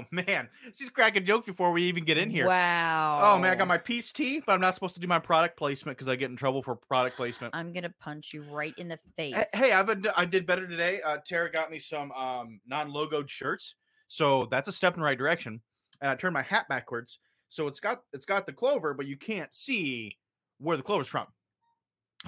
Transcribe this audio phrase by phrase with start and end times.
[0.00, 2.46] Oh man, she's cracking jokes before we even get in here.
[2.46, 3.18] Wow.
[3.22, 5.56] Oh man, I got my peace tea, but I'm not supposed to do my product
[5.56, 7.54] placement because I get in trouble for product placement.
[7.54, 9.34] I'm gonna punch you right in the face.
[9.52, 11.00] Hey, I've been I did better today.
[11.04, 13.74] Uh, Tara got me some um, non-logoed shirts,
[14.08, 15.60] so that's a step in the right direction.
[16.00, 19.16] And I turned my hat backwards, so it's got it's got the clover, but you
[19.16, 20.16] can't see
[20.58, 21.26] where the clover's from.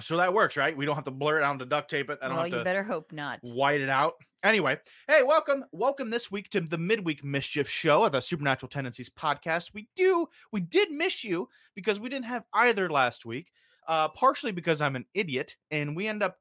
[0.01, 0.75] So that works, right?
[0.77, 2.19] We don't have to blur it out to duct tape it.
[2.23, 3.41] I don't well, have you better hope not.
[3.43, 4.15] white it out.
[4.43, 9.11] Anyway, hey, welcome, welcome this week to the midweek mischief show of the Supernatural Tendencies
[9.11, 9.75] podcast.
[9.75, 13.53] We do, we did miss you because we didn't have either last week.
[13.87, 16.37] Uh, partially because I'm an idiot, and we end up.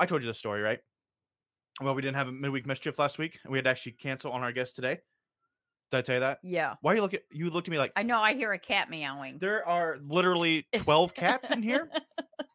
[0.00, 0.80] I told you the story, right?
[1.80, 3.38] Well, we didn't have a midweek mischief last week.
[3.44, 4.98] and We had to actually cancel on our guest today.
[5.92, 6.38] Did I tell you that?
[6.42, 6.74] Yeah.
[6.80, 7.20] Why are you looking?
[7.30, 8.18] You looked at me like I know.
[8.18, 9.38] I hear a cat meowing.
[9.38, 11.88] there are literally 12 cats in here.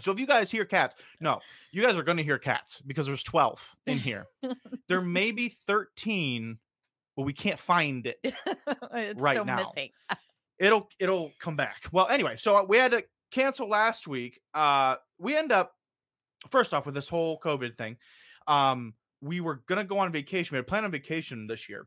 [0.00, 1.40] So if you guys hear cats, no,
[1.70, 4.26] you guys are going to hear cats because there's 12 in here.
[4.88, 6.58] there may be 13,
[7.16, 8.18] but we can't find it.
[8.24, 9.56] it's right still now.
[9.56, 9.90] missing.
[10.58, 11.88] It'll it'll come back.
[11.92, 14.40] Well, anyway, so uh, we had to cancel last week.
[14.52, 15.72] Uh we end up
[16.50, 17.96] first off with this whole COVID thing.
[18.46, 20.54] Um we were going to go on vacation.
[20.54, 21.86] We had planned on vacation this year.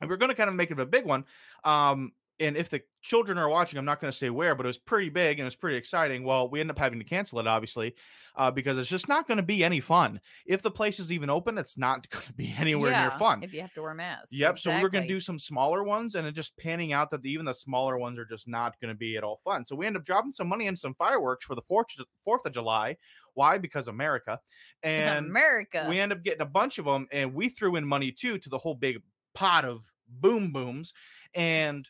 [0.00, 1.24] And we are going to kind of make it a big one.
[1.62, 4.68] Um and if the children are watching, I'm not going to say where, but it
[4.68, 6.24] was pretty big and it was pretty exciting.
[6.24, 7.94] Well, we end up having to cancel it, obviously,
[8.36, 10.20] uh, because it's just not going to be any fun.
[10.46, 13.42] If the place is even open, it's not going to be anywhere near fun.
[13.42, 14.32] If you have to wear masks.
[14.32, 14.58] Yep.
[14.60, 17.22] So we were going to do some smaller ones, and it just panning out that
[17.22, 19.66] the, even the smaller ones are just not going to be at all fun.
[19.66, 21.88] So we end up dropping some money and some fireworks for the Fourth
[22.24, 22.96] Fourth of July.
[23.34, 23.58] Why?
[23.58, 24.40] Because America,
[24.82, 25.86] and America.
[25.88, 28.48] we end up getting a bunch of them, and we threw in money too to
[28.48, 28.98] the whole big
[29.34, 30.92] pot of boom booms,
[31.34, 31.88] and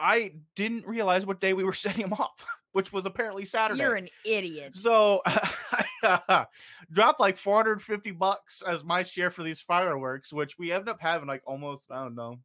[0.00, 3.82] I didn't realize what day we were setting them off, which was apparently Saturday.
[3.82, 4.74] You're an idiot.
[4.74, 6.46] So I
[6.90, 11.28] dropped like 450 bucks as my share for these fireworks, which we ended up having
[11.28, 12.38] like almost, I don't know,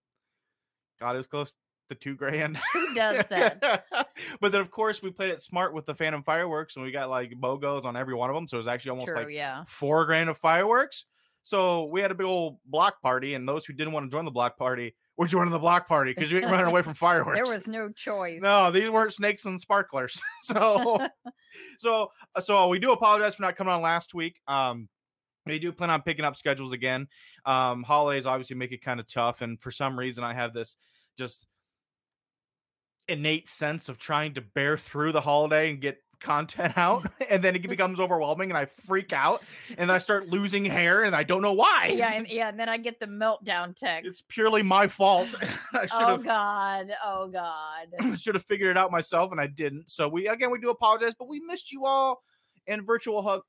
[1.00, 1.54] God, it was close
[1.90, 2.58] to two grand.
[2.74, 3.86] Who does that?
[4.40, 7.10] but then, of course, we played it smart with the Phantom fireworks and we got
[7.10, 8.48] like BOGOs on every one of them.
[8.48, 9.18] So it was actually almost True.
[9.18, 9.64] like yeah.
[9.68, 11.06] four grand of fireworks.
[11.44, 14.26] So we had a big old block party, and those who didn't want to join
[14.26, 17.38] the block party were joining the block party because you ain't running away from fireworks.
[17.38, 18.42] There was no choice.
[18.42, 20.22] No, these weren't snakes and sparklers.
[20.42, 21.08] so,
[21.80, 24.42] so, uh, so we do apologize for not coming on last week.
[24.48, 24.90] Um,
[25.46, 27.08] we do plan on picking up schedules again.
[27.46, 30.76] Um, holidays obviously make it kind of tough, and for some reason, I have this
[31.18, 31.46] just
[33.08, 37.56] innate sense of trying to bear through the holiday and get content out, and then
[37.56, 39.44] it becomes overwhelming, and I freak out,
[39.78, 41.94] and I start losing hair, and I don't know why.
[41.96, 44.08] Yeah, and, yeah, and then I get the meltdown text.
[44.08, 45.36] it's purely my fault.
[45.74, 46.88] I should oh have God!
[47.04, 48.18] Oh God!
[48.18, 49.90] should have figured it out myself and I didn't.
[49.90, 52.22] So we again we do apologize, but we missed you all
[52.68, 53.42] and virtual hug.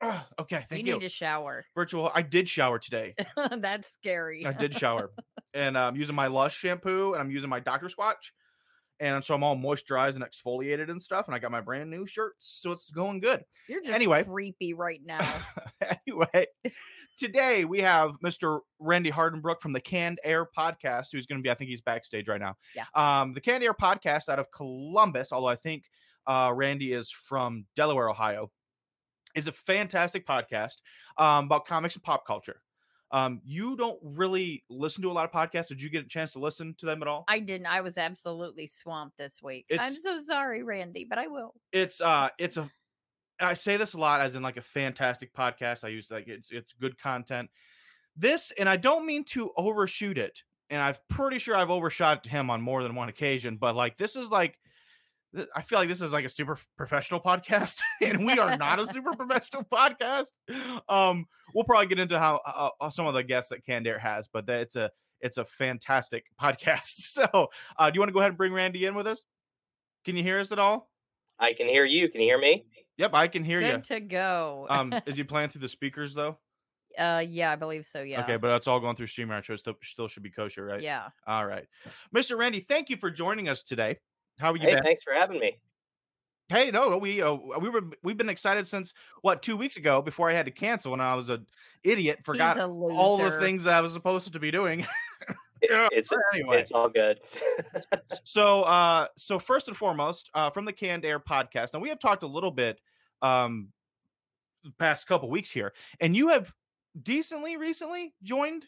[0.00, 0.98] Ugh, okay, thank you you.
[0.98, 1.64] need to shower.
[1.74, 3.14] Virtual I did shower today.
[3.58, 4.46] That's scary.
[4.46, 5.10] I did shower.
[5.54, 7.88] and I'm using my Lush shampoo and I'm using my Dr.
[7.88, 8.32] Squatch.
[9.00, 11.26] And so I'm all moisturized and exfoliated and stuff.
[11.26, 12.58] And I got my brand new shirts.
[12.60, 13.42] So it's going good.
[13.68, 14.24] You're just Anyway.
[14.24, 15.26] creepy right now.
[16.06, 16.46] anyway,
[17.18, 18.60] today we have Mr.
[18.78, 22.28] Randy Hardenbrook from the Canned Air podcast, who's going to be, I think he's backstage
[22.28, 22.56] right now.
[22.76, 22.84] Yeah.
[22.94, 25.84] Um, the Canned Air podcast out of Columbus, although I think
[26.26, 28.50] uh, Randy is from Delaware, Ohio,
[29.34, 30.74] is a fantastic podcast
[31.16, 32.60] um, about comics and pop culture.
[33.12, 35.68] Um, you don't really listen to a lot of podcasts.
[35.68, 37.24] Did you get a chance to listen to them at all?
[37.28, 37.66] I didn't.
[37.66, 39.66] I was absolutely swamped this week.
[39.78, 41.54] I'm so sorry, Randy, but I will.
[41.72, 42.70] it's uh it's a
[43.40, 45.84] I say this a lot as in like a fantastic podcast.
[45.84, 47.50] I use like it's it's good content.
[48.16, 52.50] This and I don't mean to overshoot it, and I'm pretty sure I've overshot him
[52.50, 54.58] on more than one occasion, but like this is like
[55.54, 58.86] I feel like this is like a super professional podcast, and we are not a
[58.86, 60.32] super professional podcast.
[60.88, 63.98] Um, we'll probably get into how uh, uh, some of the guests that Canned Air
[63.98, 64.90] has, but that it's a
[65.20, 66.86] it's a fantastic podcast.
[67.10, 67.48] So,
[67.78, 69.24] uh, do you want to go ahead and bring Randy in with us?
[70.04, 70.90] Can you hear us at all?
[71.38, 72.08] I can hear you.
[72.08, 72.64] Can you hear me?
[72.98, 73.96] Yep, I can hear Good you.
[73.96, 74.66] to go.
[74.68, 76.38] Um, is he playing through the speakers though?
[76.98, 78.02] uh, yeah, I believe so.
[78.02, 78.22] Yeah.
[78.22, 80.82] Okay, but that's all going through StreamYard, so it still, still should be kosher, right?
[80.82, 81.08] Yeah.
[81.26, 81.66] All right,
[82.14, 82.36] Mr.
[82.36, 83.98] Randy, thank you for joining us today.
[84.40, 84.66] How are you?
[84.66, 84.84] Hey, been?
[84.84, 85.58] thanks for having me.
[86.48, 88.92] Hey, no, we uh, we were we've been excited since
[89.22, 91.46] what two weeks ago before I had to cancel when I was an
[91.84, 94.86] idiot, forgot all the things that I was supposed to be doing.
[95.62, 96.58] It- it's anyway.
[96.58, 97.20] it's all good.
[98.24, 101.98] so uh so first and foremost uh from the canned air podcast now we have
[101.98, 102.80] talked a little bit
[103.20, 103.68] um
[104.64, 106.54] the past couple weeks here and you have
[107.02, 108.64] decently recently joined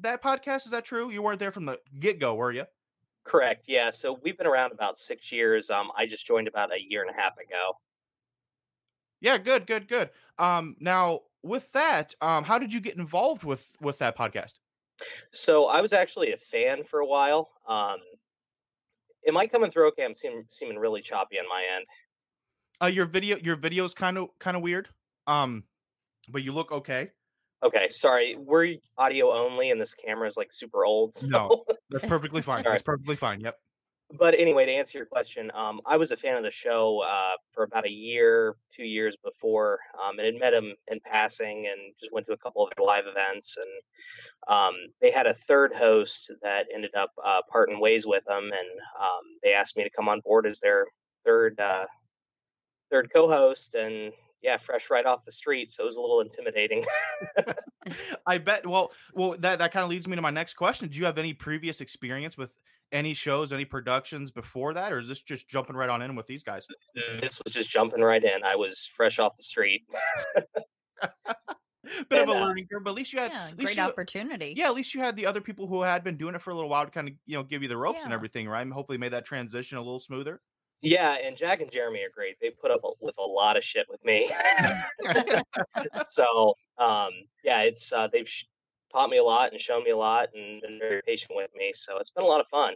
[0.00, 2.64] that podcast is that true you weren't there from the get-go were you
[3.24, 3.66] Correct.
[3.68, 3.90] Yeah.
[3.90, 5.70] So we've been around about six years.
[5.70, 7.78] Um, I just joined about a year and a half ago.
[9.20, 13.76] yeah good good good um now with that um how did you get involved with
[13.80, 14.54] with that podcast
[15.32, 17.50] So I was actually a fan for a while.
[17.66, 17.98] Um,
[19.26, 20.04] am I coming through okay?
[20.04, 21.86] I'm seeming, seeming really choppy on my end.
[22.82, 24.88] Uh, your video, your video's kind of kind of weird.
[25.26, 25.64] Um,
[26.28, 27.12] but you look okay.
[27.64, 28.36] Okay, sorry.
[28.36, 31.16] We're audio only, and this camera is like super old.
[31.16, 31.26] So.
[31.28, 32.64] No, that's perfectly fine.
[32.64, 33.40] That's perfectly fine.
[33.40, 33.56] Yep.
[34.18, 37.36] but anyway, to answer your question, um, I was a fan of the show uh,
[37.52, 41.94] for about a year, two years before, um, and had met him in passing, and
[42.00, 43.56] just went to a couple of their live events.
[43.56, 48.44] And um, they had a third host that ended up uh, parting ways with them,
[48.44, 50.86] and um, they asked me to come on board as their
[51.24, 51.86] third uh,
[52.90, 54.12] third co-host, and
[54.42, 56.84] yeah, fresh right off the street, so it was a little intimidating.
[58.26, 58.66] I bet.
[58.66, 60.88] Well, well, that that kind of leads me to my next question.
[60.88, 62.50] Do you have any previous experience with
[62.92, 66.26] any shows, any productions before that, or is this just jumping right on in with
[66.26, 66.66] these guys?
[67.20, 68.44] this was just jumping right in.
[68.44, 69.82] I was fresh off the street.
[72.08, 73.76] Bit of a uh, learning curve, but at least you had, Yeah, at least great
[73.76, 74.54] you, opportunity.
[74.56, 76.54] yeah, at least you had the other people who had been doing it for a
[76.54, 78.62] little while to kind of you know give you the ropes and everything, right?
[78.62, 80.40] And hopefully made that transition a little smoother.
[80.82, 82.36] Yeah, and Jack and Jeremy are great.
[82.40, 84.30] They put up with a lot of shit with me.
[86.08, 87.10] so, um,
[87.44, 88.44] yeah, it's uh, they've sh-
[88.92, 91.72] taught me a lot and shown me a lot and been very patient with me.
[91.74, 92.74] So it's been a lot of fun.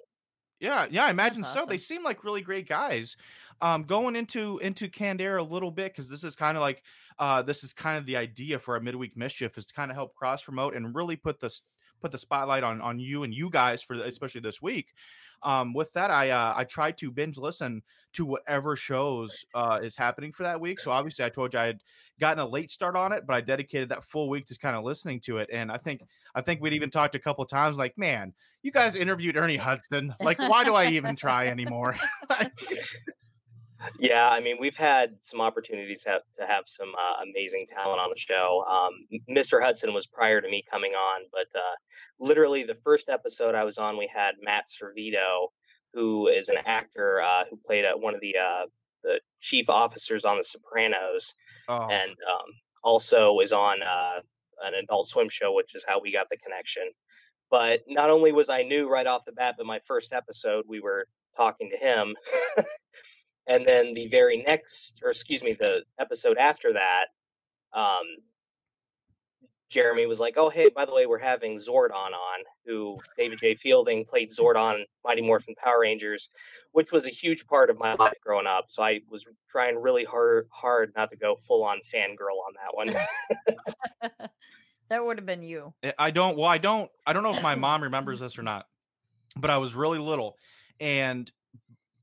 [0.61, 1.67] Yeah, yeah, I imagine so.
[1.67, 3.17] They seem like really great guys.
[3.61, 6.82] Um, going into into Canned Air a little bit because this is kind of like
[7.19, 9.97] uh, this is kind of the idea for a midweek mischief is to kind of
[9.97, 11.62] help cross promote and really put this
[12.00, 14.93] put the spotlight on on you and you guys for the- especially this week.
[15.42, 17.82] Um, with that, I uh, I try to binge listen
[18.14, 20.80] to whatever shows uh, is happening for that week.
[20.80, 21.80] So obviously, I told you I had
[22.18, 24.84] gotten a late start on it, but I dedicated that full week to kind of
[24.84, 25.48] listening to it.
[25.52, 26.02] And I think
[26.34, 30.14] I think we'd even talked a couple times like, man, you guys interviewed Ernie Hudson.
[30.20, 31.96] Like, why do I even try anymore?
[33.98, 38.10] Yeah, I mean, we've had some opportunities have, to have some uh, amazing talent on
[38.10, 38.64] the show.
[38.68, 39.62] Um, Mr.
[39.62, 41.76] Hudson was prior to me coming on, but uh,
[42.20, 45.48] literally the first episode I was on, we had Matt Servitto,
[45.93, 48.66] who is an actor uh, who played uh, one of the uh,
[49.02, 51.34] the chief officers on The Sopranos,
[51.69, 52.46] oh, and um,
[52.82, 54.20] also is on uh,
[54.64, 56.90] an Adult Swim show, which is how we got the connection.
[57.50, 60.81] But not only was I new right off the bat, but my first episode we
[60.81, 62.16] were talking to him.
[63.46, 67.06] and then the very next or excuse me the episode after that
[67.72, 68.03] um
[69.69, 73.55] jeremy was like oh hey by the way we're having zordon on who david j
[73.55, 76.31] fielding played zordon mighty morphin power rangers
[76.72, 80.05] which was a huge part of my life growing up so i was trying really
[80.05, 84.20] hard hard not to go full on fangirl on that one
[84.88, 85.74] that would have been you.
[85.82, 86.36] I- I don't.
[86.36, 86.88] Well, I don't.
[87.05, 88.67] I don't know if my mom remembers this or not,
[89.36, 90.36] but I was really little,
[90.79, 91.29] and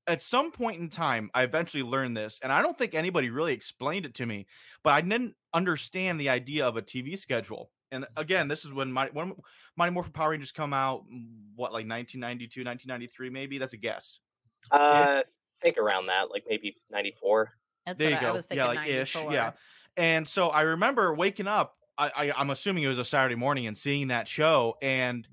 [0.08, 3.54] at some point in time, I eventually learned this, and I don't think anybody really
[3.54, 4.48] explained it to me.
[4.84, 7.72] But I didn't understand the idea of a TV schedule.
[7.92, 9.36] And again, this is when my when
[9.78, 11.06] Mighty Morphin Power Rangers come out.
[11.10, 13.58] mm, What like 1992, 1993, maybe?
[13.58, 14.20] That's a guess.
[14.72, 15.22] uh
[15.62, 17.52] think around that like maybe 94
[17.86, 18.34] That's There you I, I go.
[18.34, 18.48] was.
[18.52, 19.16] Yeah, like ish.
[19.16, 19.52] Yeah.
[19.96, 21.76] And so I remember waking up.
[21.98, 25.28] I, I I'm assuming it was a Saturday morning and seeing that show and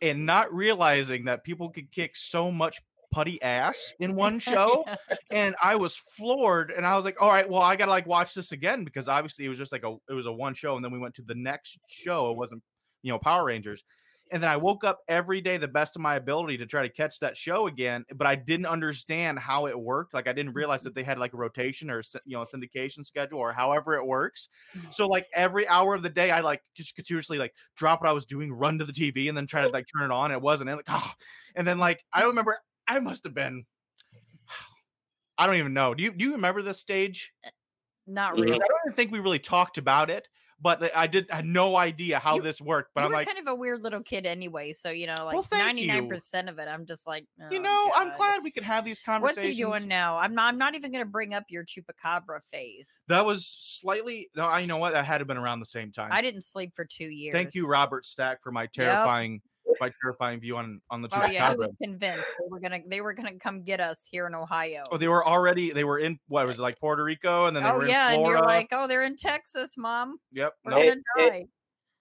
[0.00, 2.80] and not realizing that people could kick so much
[3.16, 4.84] putty ass in one show.
[5.30, 6.70] and I was floored.
[6.70, 9.46] And I was like, all right, well, I gotta like watch this again because obviously
[9.46, 11.22] it was just like a it was a one show, and then we went to
[11.22, 12.30] the next show.
[12.30, 12.62] It wasn't
[13.02, 13.82] you know Power Rangers.
[14.32, 16.88] And then I woke up every day the best of my ability to try to
[16.88, 20.14] catch that show again, but I didn't understand how it worked.
[20.14, 20.98] Like I didn't realize that mm-hmm.
[20.98, 24.48] they had like a rotation or you know a syndication schedule or however it works.
[24.76, 24.88] Mm-hmm.
[24.90, 28.12] So like every hour of the day, I like just continuously like drop what I
[28.12, 30.32] was doing, run to the TV, and then try to like turn it on.
[30.32, 30.70] It wasn't.
[30.70, 31.12] And like, oh.
[31.54, 32.58] and then like I remember
[32.88, 33.64] I must have been.
[35.38, 35.94] I don't even know.
[35.94, 37.32] Do you do you remember this stage?
[38.06, 38.36] Not Mhm.
[38.36, 38.46] really.
[38.46, 40.28] Because I don't even think we really talked about it,
[40.60, 42.92] but I did I had no idea how You- this worked.
[42.94, 45.14] But you I'm were like, kind of a weird little kid anyway, so you know,
[45.18, 45.88] Well, like thank ninety you.
[45.88, 48.84] nine percent of it, I'm just like, you "Oh, know, I'm glad we could have
[48.84, 49.44] these conversations.
[49.44, 50.16] What's he doing now?
[50.16, 50.48] I'm not.
[50.54, 53.02] I'm not even going to bring up your chupacabra phase.
[53.08, 54.30] That was slightly.
[54.36, 56.08] No, I you know what that had to been around the same time.
[56.12, 57.34] I didn't sleep for two years.
[57.34, 59.42] Thank you, Robert Stack, for my terrifying,
[59.80, 61.58] my terrifying view on on the Oh yeah, I chupacabra.
[61.58, 64.84] was convinced they were gonna they were gonna come get us here in Ohio.
[64.90, 65.70] Oh, they were already.
[65.72, 68.10] They were in what was it like Puerto Rico, and then they Oh were yeah,
[68.10, 70.18] in and you're like, oh, they're in Texas, mom.
[70.32, 70.52] yep.
[70.64, 71.46] We're No, gonna hey, die.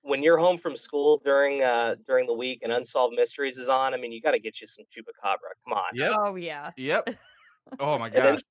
[0.02, 3.94] when you're home from school during uh during the week and unsolved mysteries is on
[3.94, 6.12] i mean you got to get you some chupacabra come on Yep.
[6.20, 6.72] Oh yeah.
[6.78, 7.10] Yep.
[7.80, 8.42] Oh my And then- gosh.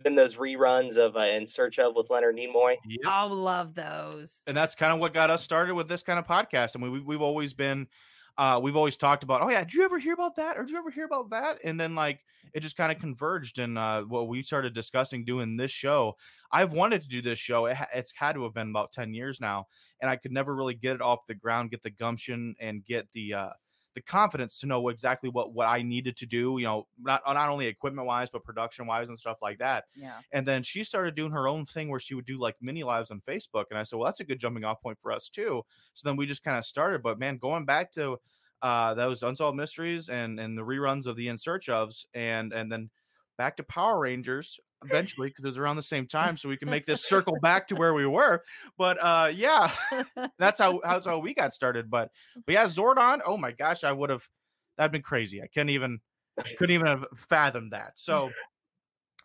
[0.00, 3.00] then those reruns of uh, in search of with leonard nimoy Yep.
[3.06, 4.42] Oh, love those.
[4.48, 6.72] and that's kind of what got us started with this kind of podcast.
[6.74, 7.86] I mean, we, we've always been
[8.38, 10.70] uh, we've always talked about, oh yeah, did you ever hear about that, or did
[10.70, 11.58] you ever hear about that?
[11.64, 12.20] And then like
[12.54, 16.16] it just kind of converged, and uh, what we started discussing doing this show.
[16.50, 17.66] I've wanted to do this show.
[17.66, 19.66] It ha- it's had to have been about ten years now,
[20.00, 23.08] and I could never really get it off the ground, get the gumption, and get
[23.12, 23.50] the uh,
[23.94, 26.56] the confidence to know exactly what what I needed to do.
[26.58, 29.84] You know, not not only equipment wise, but production wise and stuff like that.
[29.96, 30.18] Yeah.
[30.32, 33.10] And then she started doing her own thing where she would do like mini lives
[33.10, 33.64] on Facebook.
[33.70, 35.62] And I said, well, that's a good jumping off point for us too.
[35.94, 37.02] So then we just kind of started.
[37.02, 38.18] But man, going back to
[38.62, 42.70] uh, those unsolved mysteries and and the reruns of the In Search ofs, and and
[42.70, 42.90] then
[43.38, 46.68] back to Power Rangers eventually because it was around the same time, so we can
[46.68, 48.42] make this circle back to where we were.
[48.76, 49.70] But uh, yeah,
[50.38, 51.90] that's how that's how we got started.
[51.90, 52.10] But
[52.44, 53.20] but yeah, Zordon.
[53.24, 54.28] Oh my gosh, I would have
[54.76, 55.42] that'd been crazy.
[55.42, 56.00] I can't even
[56.58, 57.92] couldn't even have fathomed that.
[57.96, 58.30] So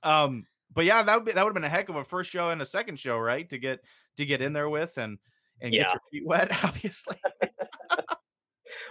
[0.03, 2.29] um, but yeah, that would be that would have been a heck of a first
[2.29, 3.47] show and a second show, right?
[3.49, 3.79] To get
[4.17, 5.17] to get in there with and
[5.61, 7.17] and get your feet wet, obviously.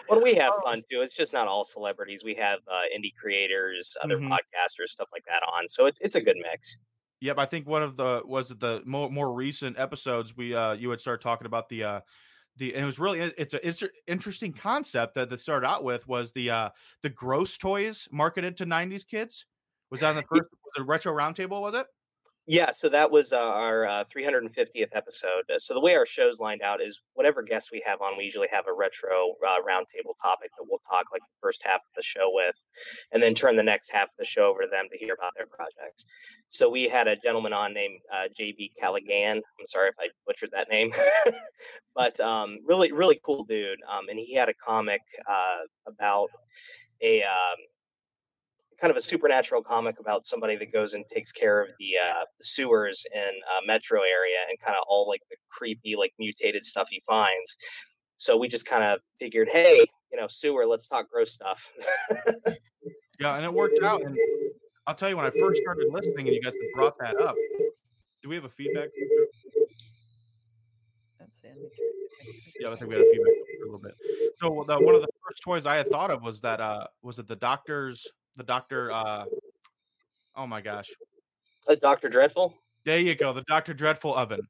[0.09, 0.63] Well, we have Oh.
[0.65, 1.01] fun too.
[1.03, 2.25] It's just not all celebrities.
[2.25, 4.29] We have uh, indie creators, other Mhm.
[4.31, 5.69] podcasters, stuff like that on.
[5.69, 6.77] So it's it's a good mix.
[7.21, 10.73] Yep, I think one of the was it the more more recent episodes we uh
[10.73, 12.01] you had started talking about the uh
[12.57, 15.85] the and it was really it's a it's a interesting concept that that started out
[15.85, 16.71] with was the uh
[17.03, 19.47] the gross toys marketed to 90s kids.
[19.91, 21.87] Was that the first was it retro roundtable was it?
[22.47, 25.45] Yeah, so that was uh, our uh, 350th episode.
[25.49, 28.25] Uh, So the way our show's lined out is whatever guests we have on, we
[28.25, 31.95] usually have a retro uh, roundtable topic that we'll talk like the first half of
[31.95, 32.57] the show with,
[33.13, 35.35] and then turn the next half of the show over to them to hear about
[35.37, 36.05] their projects.
[36.49, 39.37] So we had a gentleman on named uh, JB Callaghan.
[39.37, 40.93] I'm sorry if I butchered that name,
[41.95, 43.79] but um, really, really cool dude.
[43.89, 46.29] Um, and he had a comic uh, about
[47.03, 47.59] a um,
[48.83, 52.25] kind of a supernatural comic about somebody that goes and takes care of the uh,
[52.37, 56.65] the sewers in a metro area and kind of all like the creepy like mutated
[56.65, 57.57] stuff he finds.
[58.17, 61.73] So we just kind of figured, hey, you know, sewer, let's talk gross stuff.
[63.21, 64.17] Yeah, and it worked out and
[64.89, 67.37] I'll tell you when I first started listening and you guys brought that up.
[68.21, 68.89] Do we have a feedback?
[72.61, 73.95] Yeah, I think we had a feedback a little bit.
[74.41, 77.21] So the, one of the first toys I had thought of was that uh was
[77.21, 79.25] it the doctor's the doctor uh
[80.37, 80.91] oh my gosh.
[81.69, 82.55] Uh, Doctor Dreadful.
[82.85, 84.41] There you go, the Doctor Dreadful oven.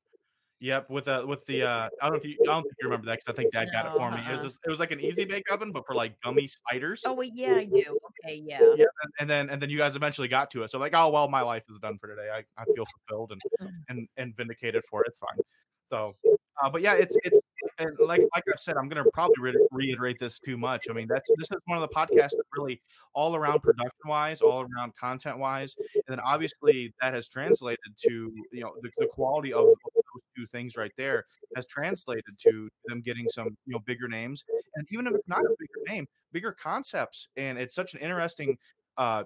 [0.60, 2.86] Yep, with a with the uh I don't know if you I don't think you
[2.86, 4.18] remember that because I think Dad got it No, for me.
[4.18, 4.44] It was uh-uh.
[4.44, 7.02] this, it was like an easy bake oven, but for like gummy spiders.
[7.04, 7.98] Oh, well, yeah, I do.
[8.24, 8.60] Okay, yeah.
[8.76, 10.70] Yeah, and, and then and then you guys eventually got to it.
[10.70, 12.28] So like, oh well, my life is done for today.
[12.32, 13.42] I, I feel fulfilled and
[13.88, 15.08] and and vindicated for it.
[15.08, 15.40] It's fine.
[15.86, 16.14] So,
[16.62, 17.38] uh, but yeah, it's it's
[17.78, 20.86] and like like I said, I'm gonna probably re- reiterate this too much.
[20.88, 22.80] I mean, that's this is one of the podcasts that really
[23.14, 28.32] all around production wise, all around content wise, and then obviously that has translated to
[28.52, 31.24] you know the, the quality of those two things right there
[31.56, 34.44] has translated to them getting some you know bigger names,
[34.76, 38.56] and even if it's not a bigger name, bigger concepts, and it's such an interesting
[38.98, 39.24] uh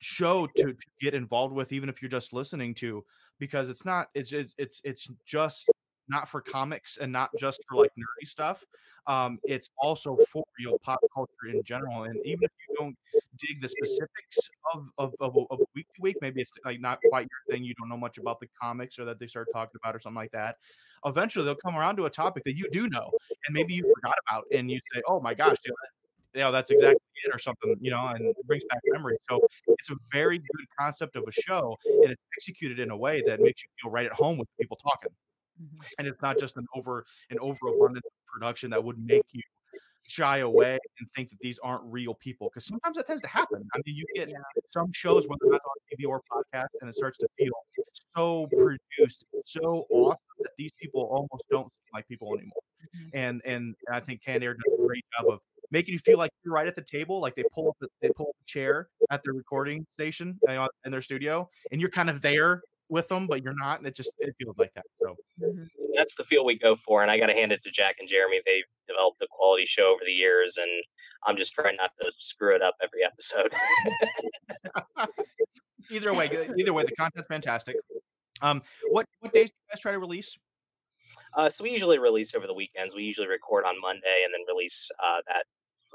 [0.00, 3.02] show to, to get involved with even if you're just listening to
[3.38, 5.70] because it's not it's it's it's, it's just
[6.08, 8.64] not for comics and not just for like nerdy stuff
[9.06, 12.96] um it's also for real pop culture in general and even if you don't
[13.36, 17.28] dig the specifics of of, of, of week to week maybe it's like not quite
[17.30, 19.94] your thing you don't know much about the comics or that they start talking about
[19.94, 20.56] or something like that
[21.04, 23.10] eventually they'll come around to a topic that you do know
[23.46, 25.90] and maybe you forgot about and you say oh my gosh you know, that-
[26.36, 29.46] you know, that's exactly it or something you know and it brings back memory so
[29.78, 33.40] it's a very good concept of a show and it's executed in a way that
[33.40, 35.12] makes you feel right at home with people talking
[35.60, 35.78] Mhm.
[35.98, 39.42] and it's not just an over an overabundance of production that would make you
[40.06, 43.66] shy away and think that these aren't real people because sometimes that tends to happen
[43.74, 44.36] i mean you get Yeah.
[44.68, 47.52] some shows whether that's on tv or podcast and it starts to feel
[48.14, 52.60] so produced so awesome that these people almost don't seem like people anymore
[52.94, 53.10] Mhm.
[53.14, 56.30] and and i think canned air does a great job of making you feel like
[56.44, 58.88] you're right at the table like they pull up the, they pull up a chair
[59.10, 63.26] at the recording station uh, in their studio and you're kind of there with them
[63.26, 65.66] but you're not and it just it feels like that so Mhm.
[65.96, 68.08] That's the feel we go for, and I got to hand it to Jack and
[68.08, 68.40] Jeremy.
[68.44, 70.68] They've developed a quality show over the years, and
[71.24, 73.52] I'm just trying not to screw it up every episode.
[75.90, 77.76] either way either way the content's fantastic
[78.42, 80.36] um what what days do you guys try to release
[81.36, 82.94] Uh, so we usually release over the weekends.
[82.94, 85.44] We usually record on Monday and then release uh, that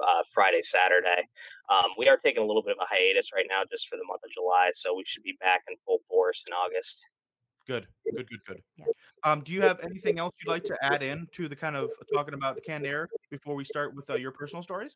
[0.08, 1.28] uh, Friday, Saturday.
[1.70, 4.06] Um, we are taking a little bit of a hiatus right now just for the
[4.08, 7.06] month of July, so we should be back in full force in August.
[7.68, 8.86] good good good good Yeah.
[9.24, 11.92] um do you have anything else you'd like to add in to the kind of
[12.14, 14.96] talking about the canned air before we start with uh, your personal stories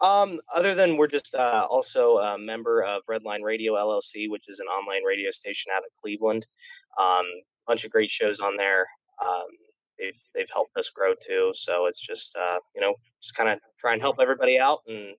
[0.00, 4.60] Um, other than we're just uh, also a member of Redline Radio LLC, which is
[4.60, 6.46] an online radio station out of Cleveland.
[7.00, 7.24] Um,
[7.66, 8.86] bunch of great shows on there.
[9.24, 9.46] Um,
[9.98, 11.52] they've they've helped us grow too.
[11.54, 15.16] So it's just uh, you know just kind of try and help everybody out and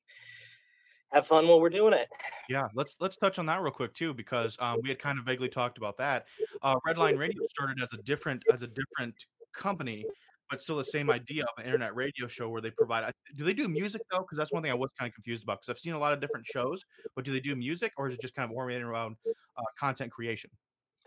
[1.11, 2.07] have fun while we're doing it.
[2.49, 5.25] Yeah, let's let's touch on that real quick too, because um, we had kind of
[5.25, 6.25] vaguely talked about that.
[6.61, 9.15] Uh, Redline Radio started as a different as a different
[9.53, 10.05] company,
[10.49, 13.11] but still the same idea of an internet radio show where they provide.
[13.35, 14.19] Do they do music though?
[14.19, 15.61] Because that's one thing I was kind of confused about.
[15.61, 16.83] Because I've seen a lot of different shows,
[17.15, 20.11] but do they do music or is it just kind of oriented around uh, content
[20.11, 20.49] creation?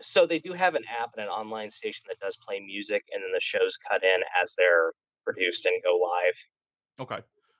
[0.01, 3.23] So they do have an app and an online station that does play music, and
[3.23, 6.35] then the shows cut in as they're produced and go live.
[6.99, 7.19] Okay.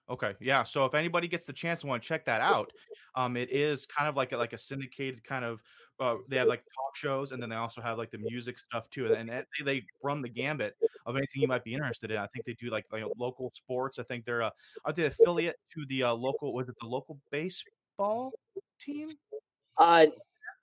[0.09, 0.35] Okay.
[0.39, 0.63] Yeah.
[0.63, 2.71] So if anybody gets the chance to want to check that out,
[3.15, 5.61] um, it is kind of like a, like a syndicated kind of.
[5.99, 8.89] Uh, they have like talk shows, and then they also have like the music stuff
[8.89, 10.73] too, and, and they run the gambit
[11.05, 12.17] of anything you might be interested in.
[12.17, 13.99] I think they do like, like local sports.
[13.99, 14.51] I think they're uh,
[14.85, 16.53] are they affiliate to the uh, local?
[16.53, 18.31] Was it the local baseball
[18.79, 19.17] team?
[19.77, 20.07] Uh,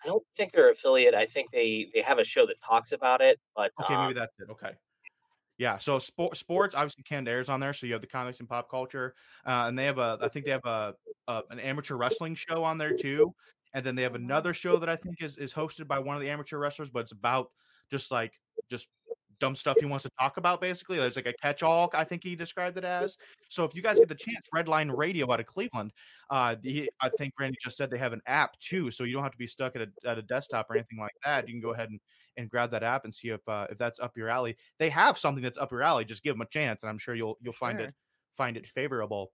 [0.07, 1.15] I don't think they're affiliate.
[1.15, 4.15] I think they they have a show that talks about it, but okay, um, maybe
[4.19, 4.49] that's it.
[4.51, 4.71] Okay.
[5.59, 8.49] Yeah, so sport, sports obviously Canned Air's on there, so you have the comics and
[8.49, 9.15] pop culture,
[9.47, 10.95] uh, and they have a I think they have a,
[11.27, 13.35] a, an amateur wrestling show on there too,
[13.75, 16.23] and then they have another show that I think is is hosted by one of
[16.23, 17.51] the amateur wrestlers, but it's about
[17.91, 18.35] just like
[18.71, 18.87] just
[19.41, 20.61] dumb stuff he wants to talk about.
[20.61, 21.91] Basically, there's like a catch-all.
[21.95, 23.17] I think he described it as.
[23.49, 25.93] So if you guys get the chance, Redline Radio out of Cleveland,
[26.31, 29.23] uh, the, I think Randy just said they have an app too, so you don't
[29.23, 31.47] have to be stuck at a at a desktop or anything like that.
[31.49, 32.01] You can go ahead and
[32.37, 34.57] and grab that app and see if uh, if that's up your alley.
[34.79, 36.05] They have something that's up your alley.
[36.05, 37.89] Just give them a chance, and I'm sure you'll you'll find Sure.
[37.89, 37.95] it
[38.37, 39.33] find it favorable.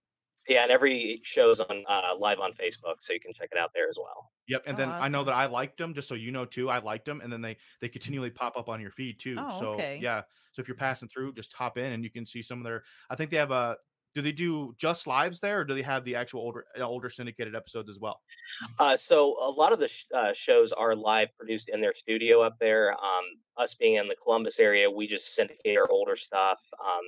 [0.48, 3.70] Yeah, and every show's on uh, live on Facebook, so you can check it out
[3.74, 4.32] there as well.
[4.48, 5.94] Yep, and Oh, then I know that I liked them.
[5.94, 8.68] Just so you know too, I liked them, and then they they continually pop up
[8.68, 9.36] on your feed too.
[9.36, 9.98] Oh, so okay.
[10.00, 12.64] yeah, so if you're passing through, just hop in and you can see some of
[12.64, 12.82] their.
[13.08, 13.76] I think they have a.
[14.14, 17.08] Do they do just lives there, or do they have the actual older uh, older
[17.10, 18.20] syndicated episodes as well?
[18.78, 22.42] Uh, so a lot of the sh- uh, shows are live produced in their studio
[22.42, 22.92] up there.
[22.92, 23.24] Um,
[23.56, 26.60] us being in the Columbus area, we just syndicate our older stuff.
[26.80, 27.02] Um,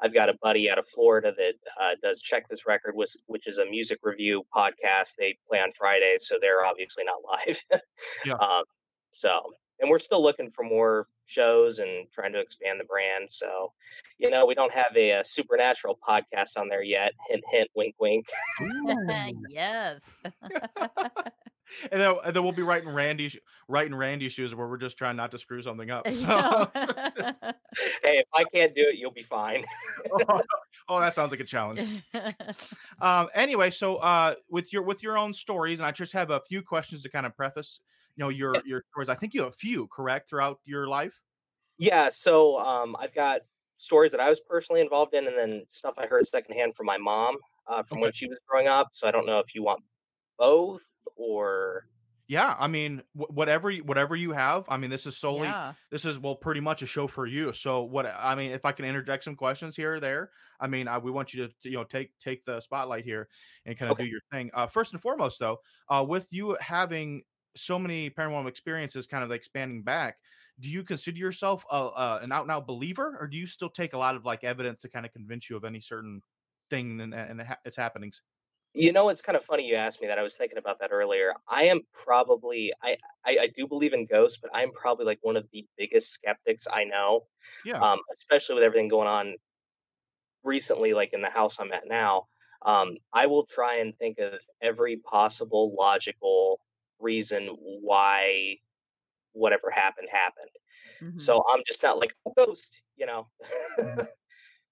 [0.00, 3.46] I've got a buddy out of Florida that uh, does Check This Record, which, which
[3.46, 5.14] is a music review podcast.
[5.18, 7.80] They play on Fridays, so they're obviously not live.
[8.24, 8.34] Yeah.
[8.34, 8.64] Um,
[9.10, 9.40] so,
[9.80, 13.26] and we're still looking for more shows and trying to expand the brand.
[13.30, 13.72] So,
[14.18, 17.12] you know, we don't have a, uh supernatural podcast on there yet.
[17.28, 18.26] Hint, hint, wink, wink.
[19.50, 20.16] yes.
[21.90, 24.96] and then, and then we'll be writing Randy sh- writing Randy shoes where we're just
[24.96, 26.06] trying not to screw something up.
[26.12, 26.70] So-
[28.02, 29.64] Hey, if I can't do it, you'll be fine.
[30.88, 32.02] oh, that sounds like a challenge.
[33.02, 36.40] Um, anyway, so uh, with your with your own stories, and I just have a
[36.40, 37.80] few questions to kind of preface,
[38.16, 38.60] you know, your Yeah.
[38.64, 39.08] your stories.
[39.08, 41.20] I think you have a few, correct, throughout your life.
[41.78, 43.42] Yeah, so um, I've got
[43.76, 46.96] stories that I was personally involved in, and then stuff I heard secondhand from my
[46.98, 48.88] mom uh, from when she was growing up.
[48.92, 49.84] So I don't know if you want
[50.38, 50.84] both
[51.16, 51.88] or
[52.28, 54.64] Yeah, I mean, wh- whatever you- whatever you have.
[54.68, 55.74] I mean, this is solely yeah.
[55.92, 57.52] this is well pretty much a show for you.
[57.52, 60.88] So what I mean, if I can interject some questions here or there, I mean,
[60.88, 63.28] I, we want you to you know take take the spotlight here
[63.64, 63.98] and kind of Okay.
[63.98, 64.50] do your thing.
[64.54, 67.22] Uh, first and foremost, though, uh, with you having
[67.56, 70.18] so many paranormal experiences, kind of expanding back.
[70.58, 73.70] Do you consider yourself a, uh, an out and out believer, or do you still
[73.70, 76.22] take a lot of like evidence to kind of convince you of any certain
[76.70, 78.22] thing and, and its happenings?
[78.74, 80.18] you know it's kind of funny you asked me that.
[80.18, 81.34] I was thinking about that earlier.
[81.48, 85.36] I am probably I I, I do believe in ghosts, but I'm probably like one
[85.36, 87.26] of the biggest skeptics I know.
[87.62, 89.36] Yeah, Um, especially with everything going on
[90.42, 92.28] recently, like in the house I'm at now.
[92.62, 96.60] Um, I will try and think of every possible logical
[97.00, 98.56] reason why
[99.32, 100.50] whatever happened happened.
[101.02, 101.20] Mhm.
[101.20, 103.28] So I'm just not like a ghost, you know.
[103.78, 104.08] Mhm.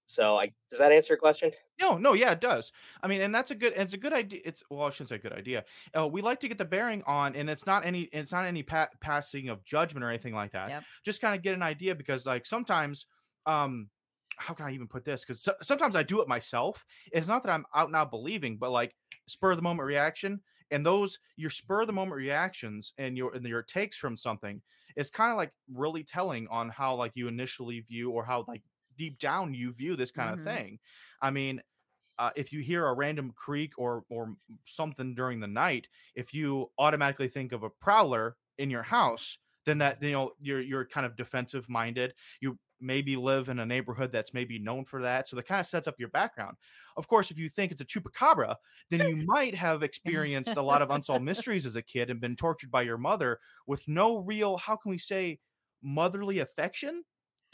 [0.06, 1.52] so I does that answer your question?
[1.80, 2.70] No, no, yeah, it does.
[3.02, 3.72] I mean, and that's a good.
[3.76, 4.40] It's a good idea.
[4.44, 5.64] It's well, I shouldn't say good idea.
[5.96, 8.02] Uh, we like to get the bearing on, and it's not any.
[8.12, 10.68] It's not any pa- passing of judgment or anything like that.
[10.70, 10.84] Yep.
[11.04, 13.06] Just kind of get an idea because, like, sometimes,
[13.46, 13.90] um,
[14.37, 15.22] how can I even put this?
[15.22, 16.84] Because so- sometimes I do it myself.
[17.12, 18.94] It's not that I'm out now believing, but like
[19.28, 23.35] spur of the moment reaction, and those your spur of the moment reactions and your
[23.35, 24.62] and your takes from something
[24.96, 28.62] is kind of like really telling on how like you initially view or how like
[28.96, 30.35] deep down you view this kind Mhm.
[30.35, 30.79] of thing.
[31.20, 31.62] I mean,
[32.18, 36.70] uh, if you hear a random creak or or something during the night, if you
[36.79, 41.07] automatically think of a prowler in your house, then that you know you're you're kind
[41.07, 42.14] of defensive minded.
[42.40, 45.66] You maybe live in a neighborhood that's maybe known for that, so that kind of
[45.66, 46.57] sets up your background.
[46.97, 48.57] Of course, if you think it's a chupacabra,
[48.90, 52.37] then you might have experienced a lot of unsolved mysteries as a kid and been
[52.37, 55.40] tortured by your mother with no real, how can we say,
[55.83, 57.05] motherly affection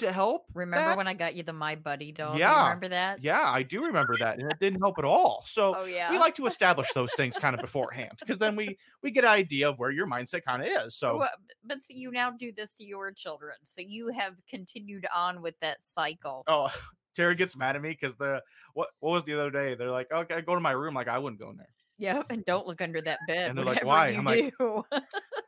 [0.01, 0.45] to help.
[0.55, 0.97] Remember that.
[0.97, 2.33] when I got you the My Buddy doll?
[2.33, 2.65] Do you Yeah.
[2.65, 3.23] remember that?
[3.23, 5.45] Yeah, I do remember that, and it didn't help at all.
[5.47, 6.11] So Oh yeah.
[6.11, 9.31] we like to establish those things kind of beforehand because then we we get an
[9.31, 10.97] idea of where your mindset kind of is.
[10.97, 11.31] So Well,
[11.65, 15.55] but see, you now do this to your children, so you have continued on with
[15.61, 16.45] that cycle.
[16.47, 16.71] oh,
[17.15, 18.43] Terry gets mad at me because the
[18.75, 19.75] what what was the other day?
[19.75, 20.95] They're like, okay, go to my room.
[20.95, 21.69] Like I wouldn't go in there.
[21.99, 23.51] Yep, and don't look under that bed.
[23.51, 24.85] And they're like, "Why?" I'm like, do.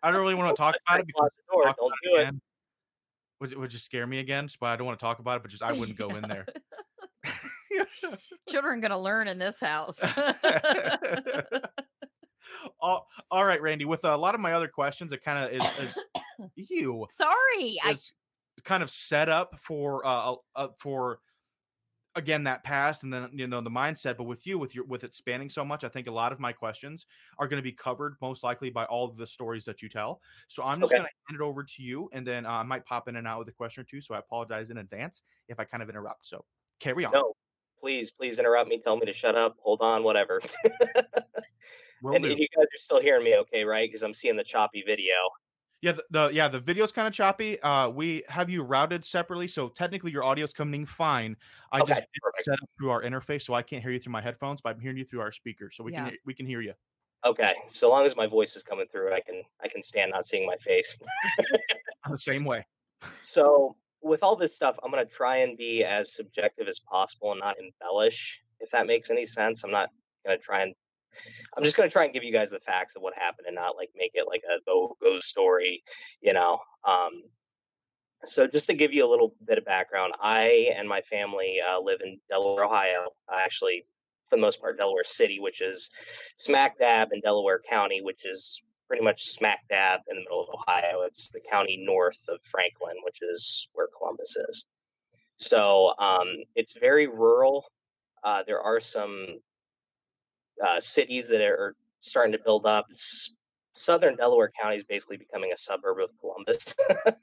[0.03, 2.21] I don't really want to talk about it because door, talk don't about do it.
[2.23, 2.41] again
[3.42, 5.42] Would, would just scare me again, but I don't want to talk about it.
[5.42, 6.46] But just I wouldn't go in there.
[8.48, 9.98] Children gonna learn in this house.
[12.81, 13.85] all, all right, Randy.
[13.85, 15.98] With a lot of my other questions, it kind of is, is
[16.55, 18.12] you Sorry, I is
[18.62, 21.18] kind of set up for uh, uh for
[22.14, 25.03] again that past and then you know the mindset but with you with your with
[25.03, 27.07] it spanning so much i think a lot of my questions
[27.38, 30.62] are going to be covered most likely by all the stories that you tell so
[30.62, 30.98] i'm just Okay.
[30.98, 33.27] going to hand it over to you and then uh, i might pop in and
[33.27, 35.88] out with a question or two so i apologize in advance if i kind of
[35.88, 36.44] interrupt so
[36.81, 37.33] carry on No,
[37.81, 38.79] please, please interrupt me.
[38.79, 39.57] Tell me to shut up.
[39.62, 40.40] Hold on, whatever.
[42.05, 43.64] And, and you guys are still hearing me, okay?
[43.64, 43.88] Right?
[43.88, 45.14] Because I'm seeing the choppy video.
[45.83, 47.61] Yeah, the, the yeah the video's kind of choppy.
[47.61, 51.37] Uh, we have you routed separately, so technically your audio's coming fine.
[51.73, 52.45] I Okay, just perfect.
[52.45, 54.81] set up through our interface, so I can't hear you through my headphones, but I'm
[54.81, 56.05] hearing you through our speakers, so we Yeah.
[56.05, 56.75] can we can hear you
[57.25, 60.27] Okay, so long as my voice is coming through, I can I can stand not
[60.27, 60.97] seeing my face.
[62.09, 62.66] the same way.
[63.18, 67.40] So with all this stuff, I'm gonna try and be as subjective as possible and
[67.40, 69.64] not embellish, if that makes any sense.
[69.64, 69.90] I'm not
[70.25, 70.75] gonna try and
[71.57, 73.77] I'm just gonna try and give you guys the facts of what happened and not
[73.77, 75.83] like make it like a go go story,
[76.20, 76.59] you know.
[76.85, 77.22] Um
[78.25, 81.81] so just to give you a little bit of background, I and my family uh,
[81.81, 83.11] live in Delaware, Ohio.
[83.33, 83.85] Actually,
[84.29, 85.90] for the most part, Delaware City, which is
[86.37, 90.48] smack dab in Delaware County, which is pretty much smack dab in the middle of
[90.55, 91.03] Ohio.
[91.03, 94.66] It's the county north of Franklin, which is where Columbus is.
[95.37, 97.66] So um, it's very rural.
[98.22, 99.40] Uh, there are some
[100.64, 102.87] uh, cities that are starting to build up.
[102.90, 103.35] It's,
[103.75, 106.75] southern Delaware County is basically becoming a suburb of Columbus.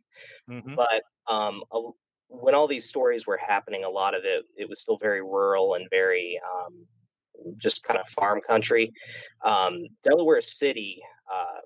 [0.49, 0.75] Mhm.
[0.75, 1.80] but um, a,
[2.28, 5.75] when all these stories were happening, a lot of it it was still very rural
[5.75, 6.86] and very um,
[7.58, 8.91] just kind of farm country.
[9.45, 11.02] Um, Delaware City
[11.34, 11.62] uh,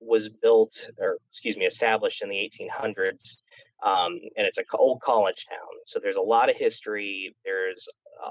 [0.00, 3.38] was built, or excuse me, established in the 1800s,
[3.84, 5.68] um, and it's a old college town.
[5.86, 7.34] So there's a lot of history.
[7.44, 7.86] There's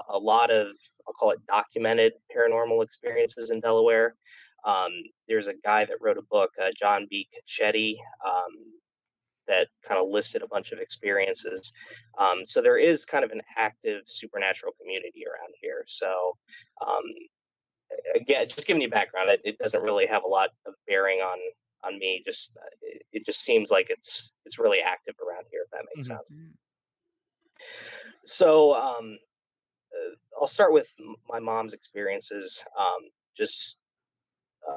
[0.08, 0.68] a lot of
[1.06, 4.16] I'll call it documented paranormal experiences in Delaware.
[4.64, 4.90] Um,
[5.28, 7.28] there's a guy that wrote a book, uh, John B.
[7.32, 8.50] Caccetti, um,
[9.46, 11.72] that kind of listed a bunch of experiences.
[12.18, 15.84] Um, so there is kind of an active supernatural community around here.
[15.86, 16.36] So
[16.84, 17.04] um,
[18.16, 21.38] again, just giving you background, it, it doesn't really have a lot of bearing on
[21.84, 22.22] on me.
[22.26, 25.84] Just uh, it, it just seems like it's it's really active around here, if that
[25.94, 26.16] makes Mhm.
[26.16, 26.32] sense.
[26.34, 26.52] Mm.
[28.24, 29.16] So um,
[29.94, 30.92] uh, I'll start with
[31.28, 32.62] my mom's experiences.
[32.78, 33.78] Um, just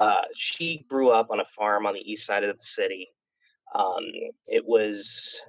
[0.00, 3.08] uh, she grew up on a farm on the east side of the city.
[3.74, 4.04] Um,
[4.46, 5.40] it was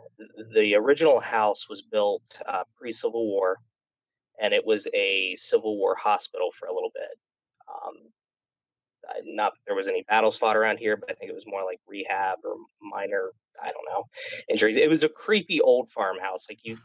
[0.54, 3.58] the original house was built uh, pre Civil War,
[4.42, 7.18] and it was a Civil War hospital for a little bit.
[7.70, 8.12] Um,
[9.26, 11.64] not that there was any battles fought around here, but I think it was more
[11.66, 14.06] like rehab or minor, I don't know,
[14.50, 14.78] injuries.
[14.78, 16.48] It was a creepy old farmhouse.
[16.50, 16.78] Like you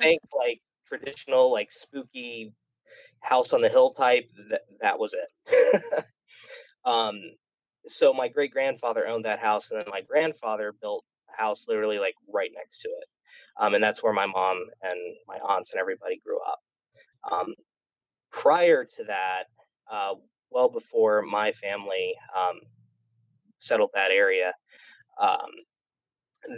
[0.00, 2.52] think like traditional, like spooky
[3.20, 4.30] house on the hill type.
[4.50, 6.04] That that was it.
[6.84, 7.20] um,
[7.86, 11.04] so my great grandfather owned that house, and then my grandfather built
[11.36, 13.08] a house literally like right next to it.
[13.60, 16.58] Um, and that's where my mom and my aunts and everybody grew up.
[17.32, 17.54] Um,
[18.32, 19.44] prior to that,
[19.90, 20.14] uh,
[20.50, 22.60] well before my family um,
[23.58, 24.52] settled that area,
[25.20, 25.50] um,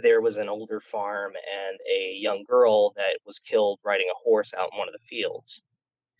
[0.01, 4.53] there was an older farm and a young girl that was killed riding a horse
[4.53, 5.61] out in one of the fields.